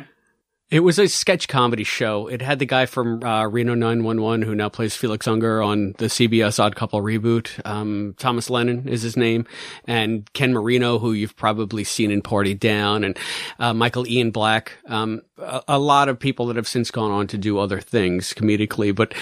[0.71, 2.27] It was a sketch comedy show.
[2.27, 6.05] It had the guy from uh, Reno 911 who now plays Felix Unger on the
[6.05, 7.59] CBS Odd Couple reboot.
[7.65, 9.47] Um, Thomas Lennon is his name,
[9.85, 13.17] and Ken Marino, who you've probably seen in Party Down, and
[13.57, 14.73] uh, Michael Ian Black.
[14.85, 18.31] Um, a, a lot of people that have since gone on to do other things
[18.33, 19.15] comedically, but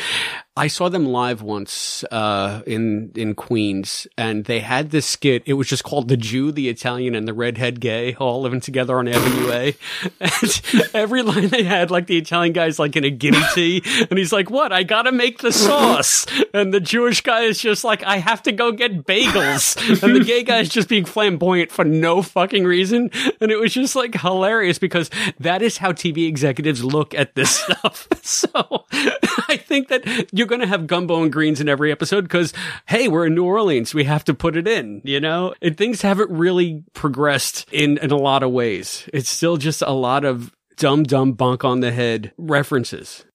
[0.58, 5.43] I saw them live once uh, in in Queens, and they had this skit.
[5.45, 8.97] It was just called "The Jew, the Italian, and the Redhead Gay all living together
[8.97, 9.76] on Avenue A."
[10.20, 14.18] And every line they had, like the Italian guy's like in a guinea tee, and
[14.18, 14.74] he's like, "What?
[14.74, 18.51] I gotta make the sauce," and the Jewish guy is just like, "I have to
[18.51, 23.12] go get bagels," and the gay guy is just being flamboyant for no fucking reason,
[23.39, 27.51] and it was just like hilarious because that is how TV executives look at this
[27.60, 28.08] stuff.
[28.24, 28.49] So
[28.91, 32.54] I think that you going to have gumbo and greens in every episode because,
[32.88, 33.93] hey, we're in New Orleans.
[33.93, 35.54] We have to put it in, you know?
[35.62, 39.08] And things haven't really progressed in, in a lot of ways.
[39.14, 43.26] It's still just a lot of dumb, dumb bunk on the head references.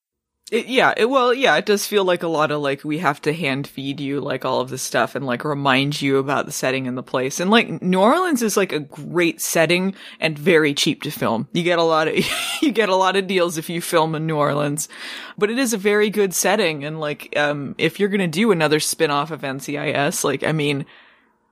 [0.52, 3.22] It, yeah, it, well, yeah, it does feel like a lot of like we have
[3.22, 6.52] to hand feed you like all of this stuff and like remind you about the
[6.52, 7.40] setting and the place.
[7.40, 11.48] And like New Orleans is like a great setting and very cheap to film.
[11.54, 12.16] You get a lot of
[12.60, 14.90] you get a lot of deals if you film in New Orleans,
[15.38, 16.84] but it is a very good setting.
[16.84, 20.84] And like, um, if you're gonna do another spin off of NCIS, like, I mean,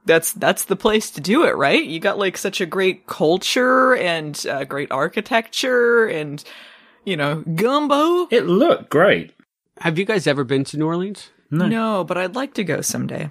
[0.05, 1.82] that's that's the place to do it, right?
[1.82, 6.44] You got like such a great culture and uh, great architecture and
[7.05, 8.26] you know, gumbo.
[8.30, 9.32] It looked great.
[9.78, 11.30] Have you guys ever been to New Orleans?
[11.51, 11.66] No.
[11.66, 13.30] no, but I'd like to go someday.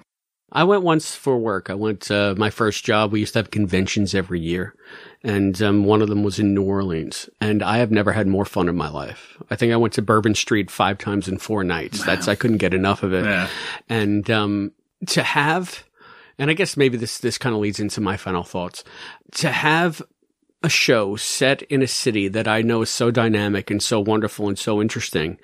[0.52, 1.70] I went once for work.
[1.70, 3.12] I went uh, my first job.
[3.12, 4.74] We used to have conventions every year,
[5.22, 7.30] and um, one of them was in New Orleans.
[7.40, 9.38] And I have never had more fun in my life.
[9.48, 12.00] I think I went to Bourbon Street five times in four nights.
[12.00, 12.06] Wow.
[12.06, 13.24] That's I couldn't get enough of it.
[13.24, 13.48] Yeah.
[13.88, 14.72] And um,
[15.06, 15.84] to have,
[16.36, 18.82] and I guess maybe this this kind of leads into my final thoughts.
[19.34, 20.02] To have
[20.62, 24.48] a show set in a city that I know is so dynamic and so wonderful
[24.48, 25.38] and so interesting.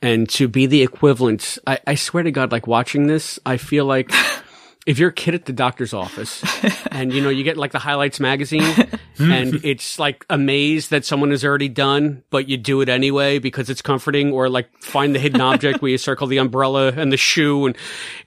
[0.00, 3.86] And to be the equivalent, I, I swear to God, like watching this, I feel
[3.86, 4.12] like
[4.86, 6.44] if you're a kid at the doctor's office
[6.92, 8.62] and you know, you get like the highlights magazine
[9.18, 13.40] and it's like a maze that someone has already done, but you do it anyway
[13.40, 17.12] because it's comforting or like find the hidden object where you circle the umbrella and
[17.12, 17.66] the shoe.
[17.66, 17.76] And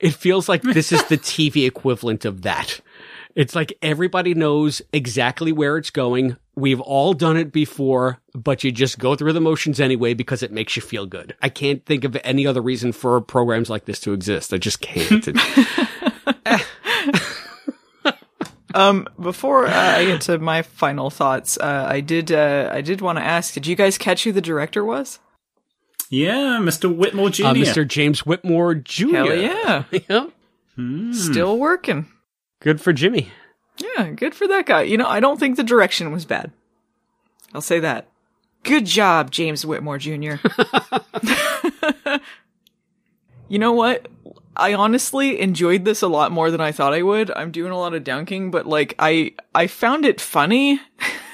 [0.02, 2.82] it feels like this is the TV equivalent of that.
[3.36, 6.38] It's like everybody knows exactly where it's going.
[6.56, 10.54] We've all done it before, but you just go through the motions anyway because it
[10.54, 11.36] makes you feel good.
[11.42, 14.54] I can't think of any other reason for programs like this to exist.
[14.54, 15.28] I just can't.
[18.74, 23.02] um, before uh, I get to my final thoughts, uh, I did uh, I did
[23.02, 25.20] want to ask: Did you guys catch who the director was?
[26.10, 26.96] Yeah, Mr.
[26.96, 27.48] Whitmore Jr.
[27.48, 27.86] Uh, Mr.
[27.86, 29.08] James Whitmore Jr.
[29.10, 30.28] Hell yeah, yeah.
[30.78, 31.12] Hmm.
[31.12, 32.08] Still working.
[32.66, 33.30] Good for Jimmy.
[33.78, 34.82] Yeah, good for that guy.
[34.82, 36.52] You know, I don't think the direction was bad.
[37.54, 38.08] I'll say that.
[38.64, 40.38] Good job, James Whitmore Jr.
[43.50, 44.08] you know what?
[44.58, 47.30] I honestly enjoyed this a lot more than I thought I would.
[47.30, 50.82] I'm doing a lot of dunking, but like I I found it funny.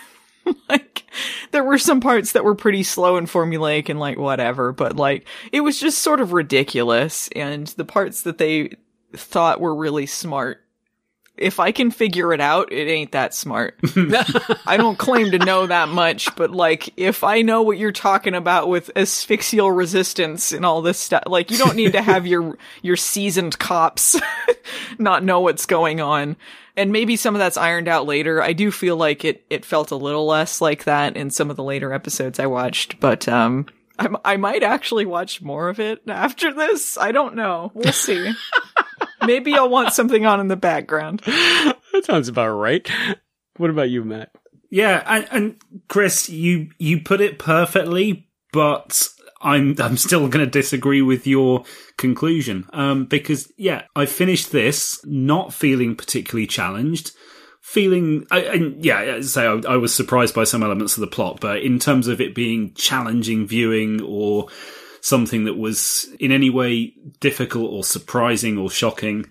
[0.67, 1.05] like
[1.51, 5.25] there were some parts that were pretty slow and formulaic and like whatever, but like
[5.53, 8.75] it was just sort of ridiculous and the parts that they
[9.13, 10.65] thought were really smart
[11.37, 13.79] if I can figure it out, it ain't that smart.
[14.65, 18.35] I don't claim to know that much, but like, if I know what you're talking
[18.35, 22.57] about with asphyxial resistance and all this stuff, like, you don't need to have your,
[22.81, 24.19] your seasoned cops
[24.99, 26.35] not know what's going on.
[26.77, 28.41] And maybe some of that's ironed out later.
[28.41, 31.57] I do feel like it, it felt a little less like that in some of
[31.57, 33.67] the later episodes I watched, but, um,
[33.99, 36.97] I, I might actually watch more of it after this.
[36.97, 37.71] I don't know.
[37.73, 38.33] We'll see.
[39.25, 41.21] Maybe I'll want something on in the background.
[41.25, 42.89] That sounds about right.
[43.57, 44.31] What about you, Matt?
[44.69, 49.07] Yeah, and, and Chris, you you put it perfectly, but
[49.41, 51.65] I'm I'm still going to disagree with your
[51.97, 52.67] conclusion.
[52.71, 57.11] Um, because yeah, I finished this not feeling particularly challenged,
[57.59, 61.39] feeling I, and yeah, say I, I was surprised by some elements of the plot,
[61.41, 64.47] but in terms of it being challenging viewing or
[65.01, 69.25] something that was in any way difficult or surprising or shocking.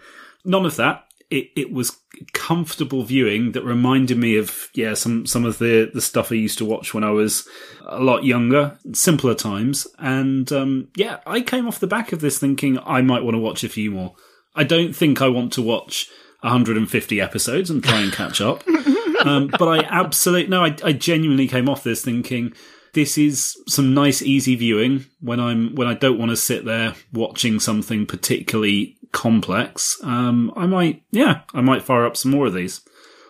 [0.45, 1.05] None of that.
[1.31, 1.97] It, it was
[2.33, 6.59] comfortable viewing that reminded me of yeah some some of the the stuff I used
[6.59, 7.49] to watch when I was
[7.87, 12.39] a lot younger, simpler times, and um, yeah, I came off the back of this
[12.39, 14.17] thinking I might want to watch a few more.
[14.57, 16.11] I don't think I want to watch
[16.41, 18.67] 150 episodes and try and catch up,
[19.25, 22.55] um, but I absolutely no, I, I genuinely came off this thinking
[22.93, 26.95] this is some nice easy viewing when I'm when I don't want to sit there
[27.13, 29.99] watching something particularly complex.
[30.03, 32.81] Um, I might, yeah, I might fire up some more of these.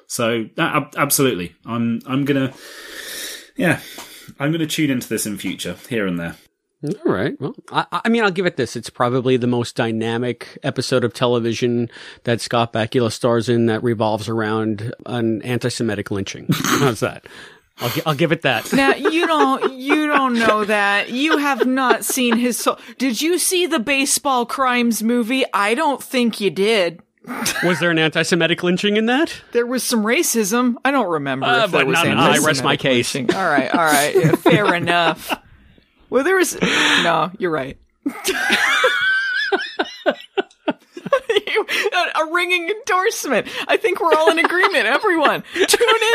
[0.06, 2.52] So absolutely, I'm I'm gonna,
[3.56, 3.80] yeah,
[4.38, 6.36] I'm to tune into this in future, here and there.
[6.82, 7.38] All right.
[7.38, 8.74] Well, I, I mean, I'll give it this.
[8.74, 11.90] It's probably the most dynamic episode of television
[12.24, 16.46] that Scott Bakula stars in that revolves around an anti-Semitic lynching.
[16.52, 17.26] How's that?
[17.80, 18.72] I'll, gi- I'll give it that.
[18.72, 21.10] Now you don't you don't know that.
[21.10, 22.78] You have not seen his soul.
[22.98, 25.44] Did you see the baseball crimes movie?
[25.54, 27.00] I don't think you did.
[27.62, 29.34] Was there an anti-Semitic lynching in that?
[29.52, 30.74] There was some racism.
[30.84, 33.14] I don't remember Uh, if but was no, no, I rest my case.
[33.14, 33.34] lynching.
[33.36, 35.32] All right, all right, yeah, fair enough.
[36.08, 37.30] Well, there was no.
[37.38, 37.78] You're right.
[41.56, 43.46] a, a ringing endorsement.
[43.68, 44.86] I think we're all in agreement.
[44.86, 45.66] Everyone, tune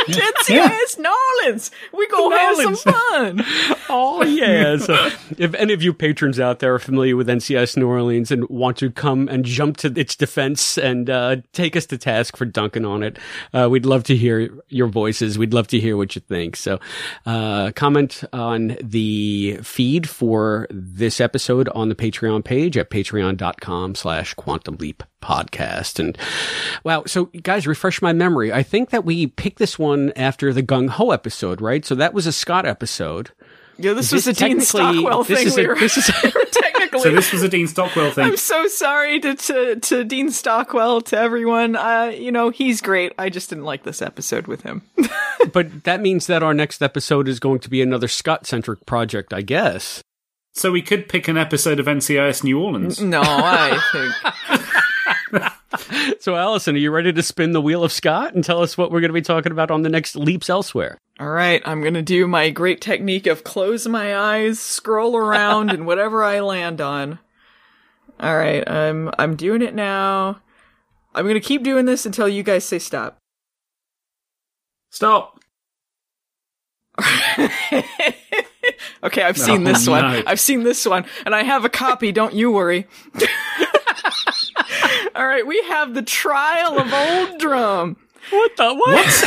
[0.07, 1.71] in to NCIS Nolans.
[1.93, 3.43] We go have some fun.
[3.87, 4.77] Oh yeah.
[4.77, 4.95] So
[5.37, 8.77] if any of you patrons out there are familiar with NCIS New Orleans and want
[8.77, 12.83] to come and jump to its defense and uh, take us to task for dunking
[12.83, 13.19] on it,
[13.53, 15.37] uh, we'd love to hear your voices.
[15.37, 16.55] We'd love to hear what you think.
[16.55, 16.79] So
[17.27, 24.33] uh, comment on the feed for this episode on the Patreon page at patreon.com slash
[24.33, 25.99] quantum leap podcast.
[25.99, 26.17] And
[26.83, 27.03] wow.
[27.07, 28.53] So guys, refresh my memory.
[28.53, 31.83] I think that we picked this one after the Gung Ho episode, right?
[31.85, 33.31] So that was a Scott episode.
[33.77, 35.47] Yeah, this was a Dean Stockwell this thing.
[35.47, 37.01] is we a- were, this is we were technically.
[37.01, 38.23] So this was a Dean Stockwell thing.
[38.23, 41.75] I'm so sorry to, to to Dean Stockwell to everyone.
[41.75, 43.11] Uh, you know he's great.
[43.17, 44.83] I just didn't like this episode with him.
[45.51, 49.33] but that means that our next episode is going to be another Scott centric project,
[49.33, 50.01] I guess.
[50.53, 53.01] So we could pick an episode of NCIS New Orleans.
[53.01, 54.54] no, I think
[56.19, 58.91] So, Allison, are you ready to spin the wheel of Scott and tell us what
[58.91, 60.97] we're going to be talking about on the next Leaps Elsewhere?
[61.19, 65.85] All right, I'm gonna do my great technique of close my eyes, scroll around, and
[65.85, 67.19] whatever I land on.
[68.19, 70.41] All right, I'm I'm doing it now.
[71.13, 73.17] I'm gonna keep doing this until you guys say stop.
[74.91, 75.39] Stop.
[79.03, 80.01] Okay, I've seen Oh, this one.
[80.01, 80.23] no.
[80.25, 82.11] I've seen this one, and I have a copy.
[82.11, 82.87] Don't you worry.
[85.15, 87.97] All right, we have the trial of Old Drum.
[88.31, 89.23] What the what?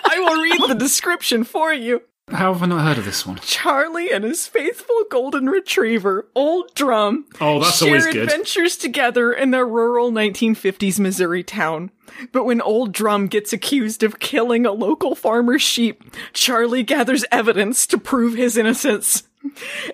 [0.04, 2.02] I will read the description for you.
[2.28, 3.38] How have I not heard of this one?
[3.42, 8.16] Charlie and his faithful golden retriever, Old Drum, Oh, that's share always good.
[8.24, 11.92] adventures together in their rural 1950s Missouri town.
[12.32, 16.02] But when Old Drum gets accused of killing a local farmer's sheep,
[16.32, 19.22] Charlie gathers evidence to prove his innocence.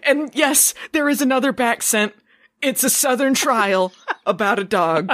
[0.03, 2.13] And yes, there is another backscent.
[2.63, 3.93] It's a southern trial
[4.25, 5.13] about a dog.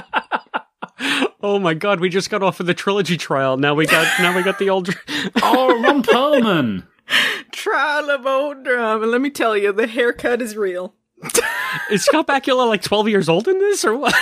[1.42, 3.56] oh my God, we just got off of the trilogy trial.
[3.56, 4.88] Now we got now we got the old.
[5.42, 6.86] Oh, Ron Perlman.
[7.52, 9.02] trial of Old Drum.
[9.02, 10.94] And let me tell you, the haircut is real.
[11.90, 14.14] is Scott Bakula like twelve years old in this or what?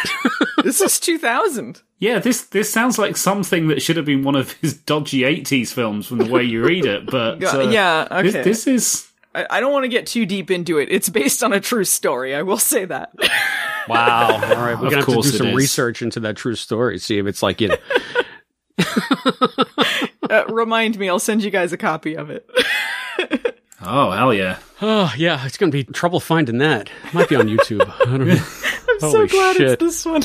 [0.64, 1.82] This is 2000.
[1.98, 5.72] Yeah, this this sounds like something that should have been one of his dodgy '80s
[5.72, 7.06] films from the way you read it.
[7.06, 8.30] But Yeah, uh, yeah, okay.
[8.30, 10.88] this, this is I, I don't want to get too deep into it.
[10.90, 12.34] It's based on a true story.
[12.34, 13.12] I will say that.
[13.88, 14.32] wow.
[14.32, 15.54] All right, we're gonna have to do some is.
[15.54, 16.98] research into that true story.
[16.98, 17.76] See if it's like you know.
[20.30, 21.10] uh, remind me.
[21.10, 22.48] I'll send you guys a copy of it.
[23.82, 24.58] oh hell yeah.
[24.80, 26.88] Oh yeah, it's gonna be trouble finding that.
[27.04, 27.86] It might be on YouTube.
[27.88, 28.42] I don't know.
[29.02, 29.72] I'm so glad shit.
[29.72, 30.22] it's this one.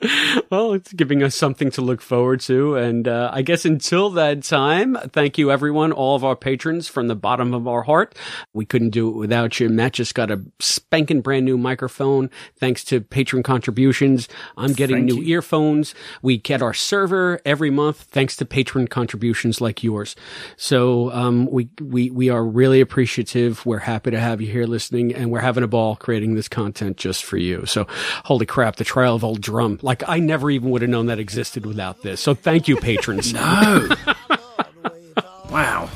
[0.50, 2.76] well, it's giving us something to look forward to.
[2.76, 7.08] And uh, I guess until that time, thank you, everyone, all of our patrons from
[7.08, 8.14] the bottom of our heart.
[8.52, 9.68] We couldn't do it without you.
[9.68, 14.28] Matt just got a spanking brand new microphone thanks to patron contributions.
[14.56, 15.36] I'm getting Thank new you.
[15.36, 15.94] earphones.
[16.22, 20.14] We get our server every month thanks to patron contributions like yours.
[20.56, 23.66] So um, we, we, we are really appreciative.
[23.66, 26.96] We're happy to have you here listening, and we're having a ball creating this content
[26.96, 27.66] just for you.
[27.66, 27.86] So,
[28.24, 29.78] holy crap, the trial of old drum.
[29.88, 32.20] Like, I never even would have known that existed without this.
[32.20, 33.32] So, thank you, patrons.
[33.32, 33.88] No.
[35.50, 35.88] wow.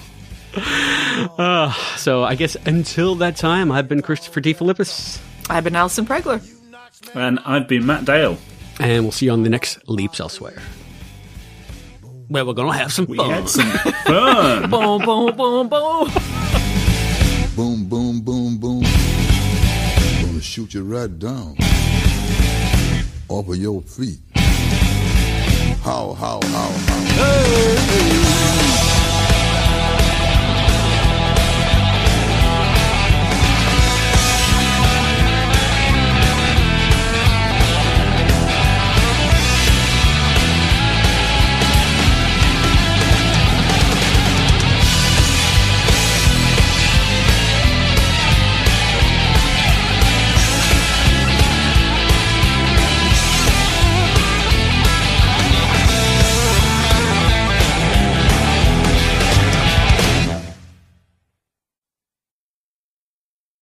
[0.56, 4.54] Uh, so, I guess until that time, I've been Christopher D.
[4.54, 5.20] Philippus,
[5.50, 6.40] I've been Allison Pregler.
[7.14, 8.38] And I've been Matt Dale.
[8.80, 10.56] and we'll see you on the next Leaps Elsewhere.
[12.28, 13.28] Where we're going to have some We fun.
[13.30, 13.70] had some
[14.06, 14.70] fun.
[14.70, 16.08] boom, boom, boom, boom.
[17.54, 18.80] Boom, boom, boom, boom.
[18.80, 21.56] Gonna shoot you right down.
[23.32, 24.18] Off of your feet.
[25.82, 27.00] How, how, how, how.
[27.16, 28.31] Hey.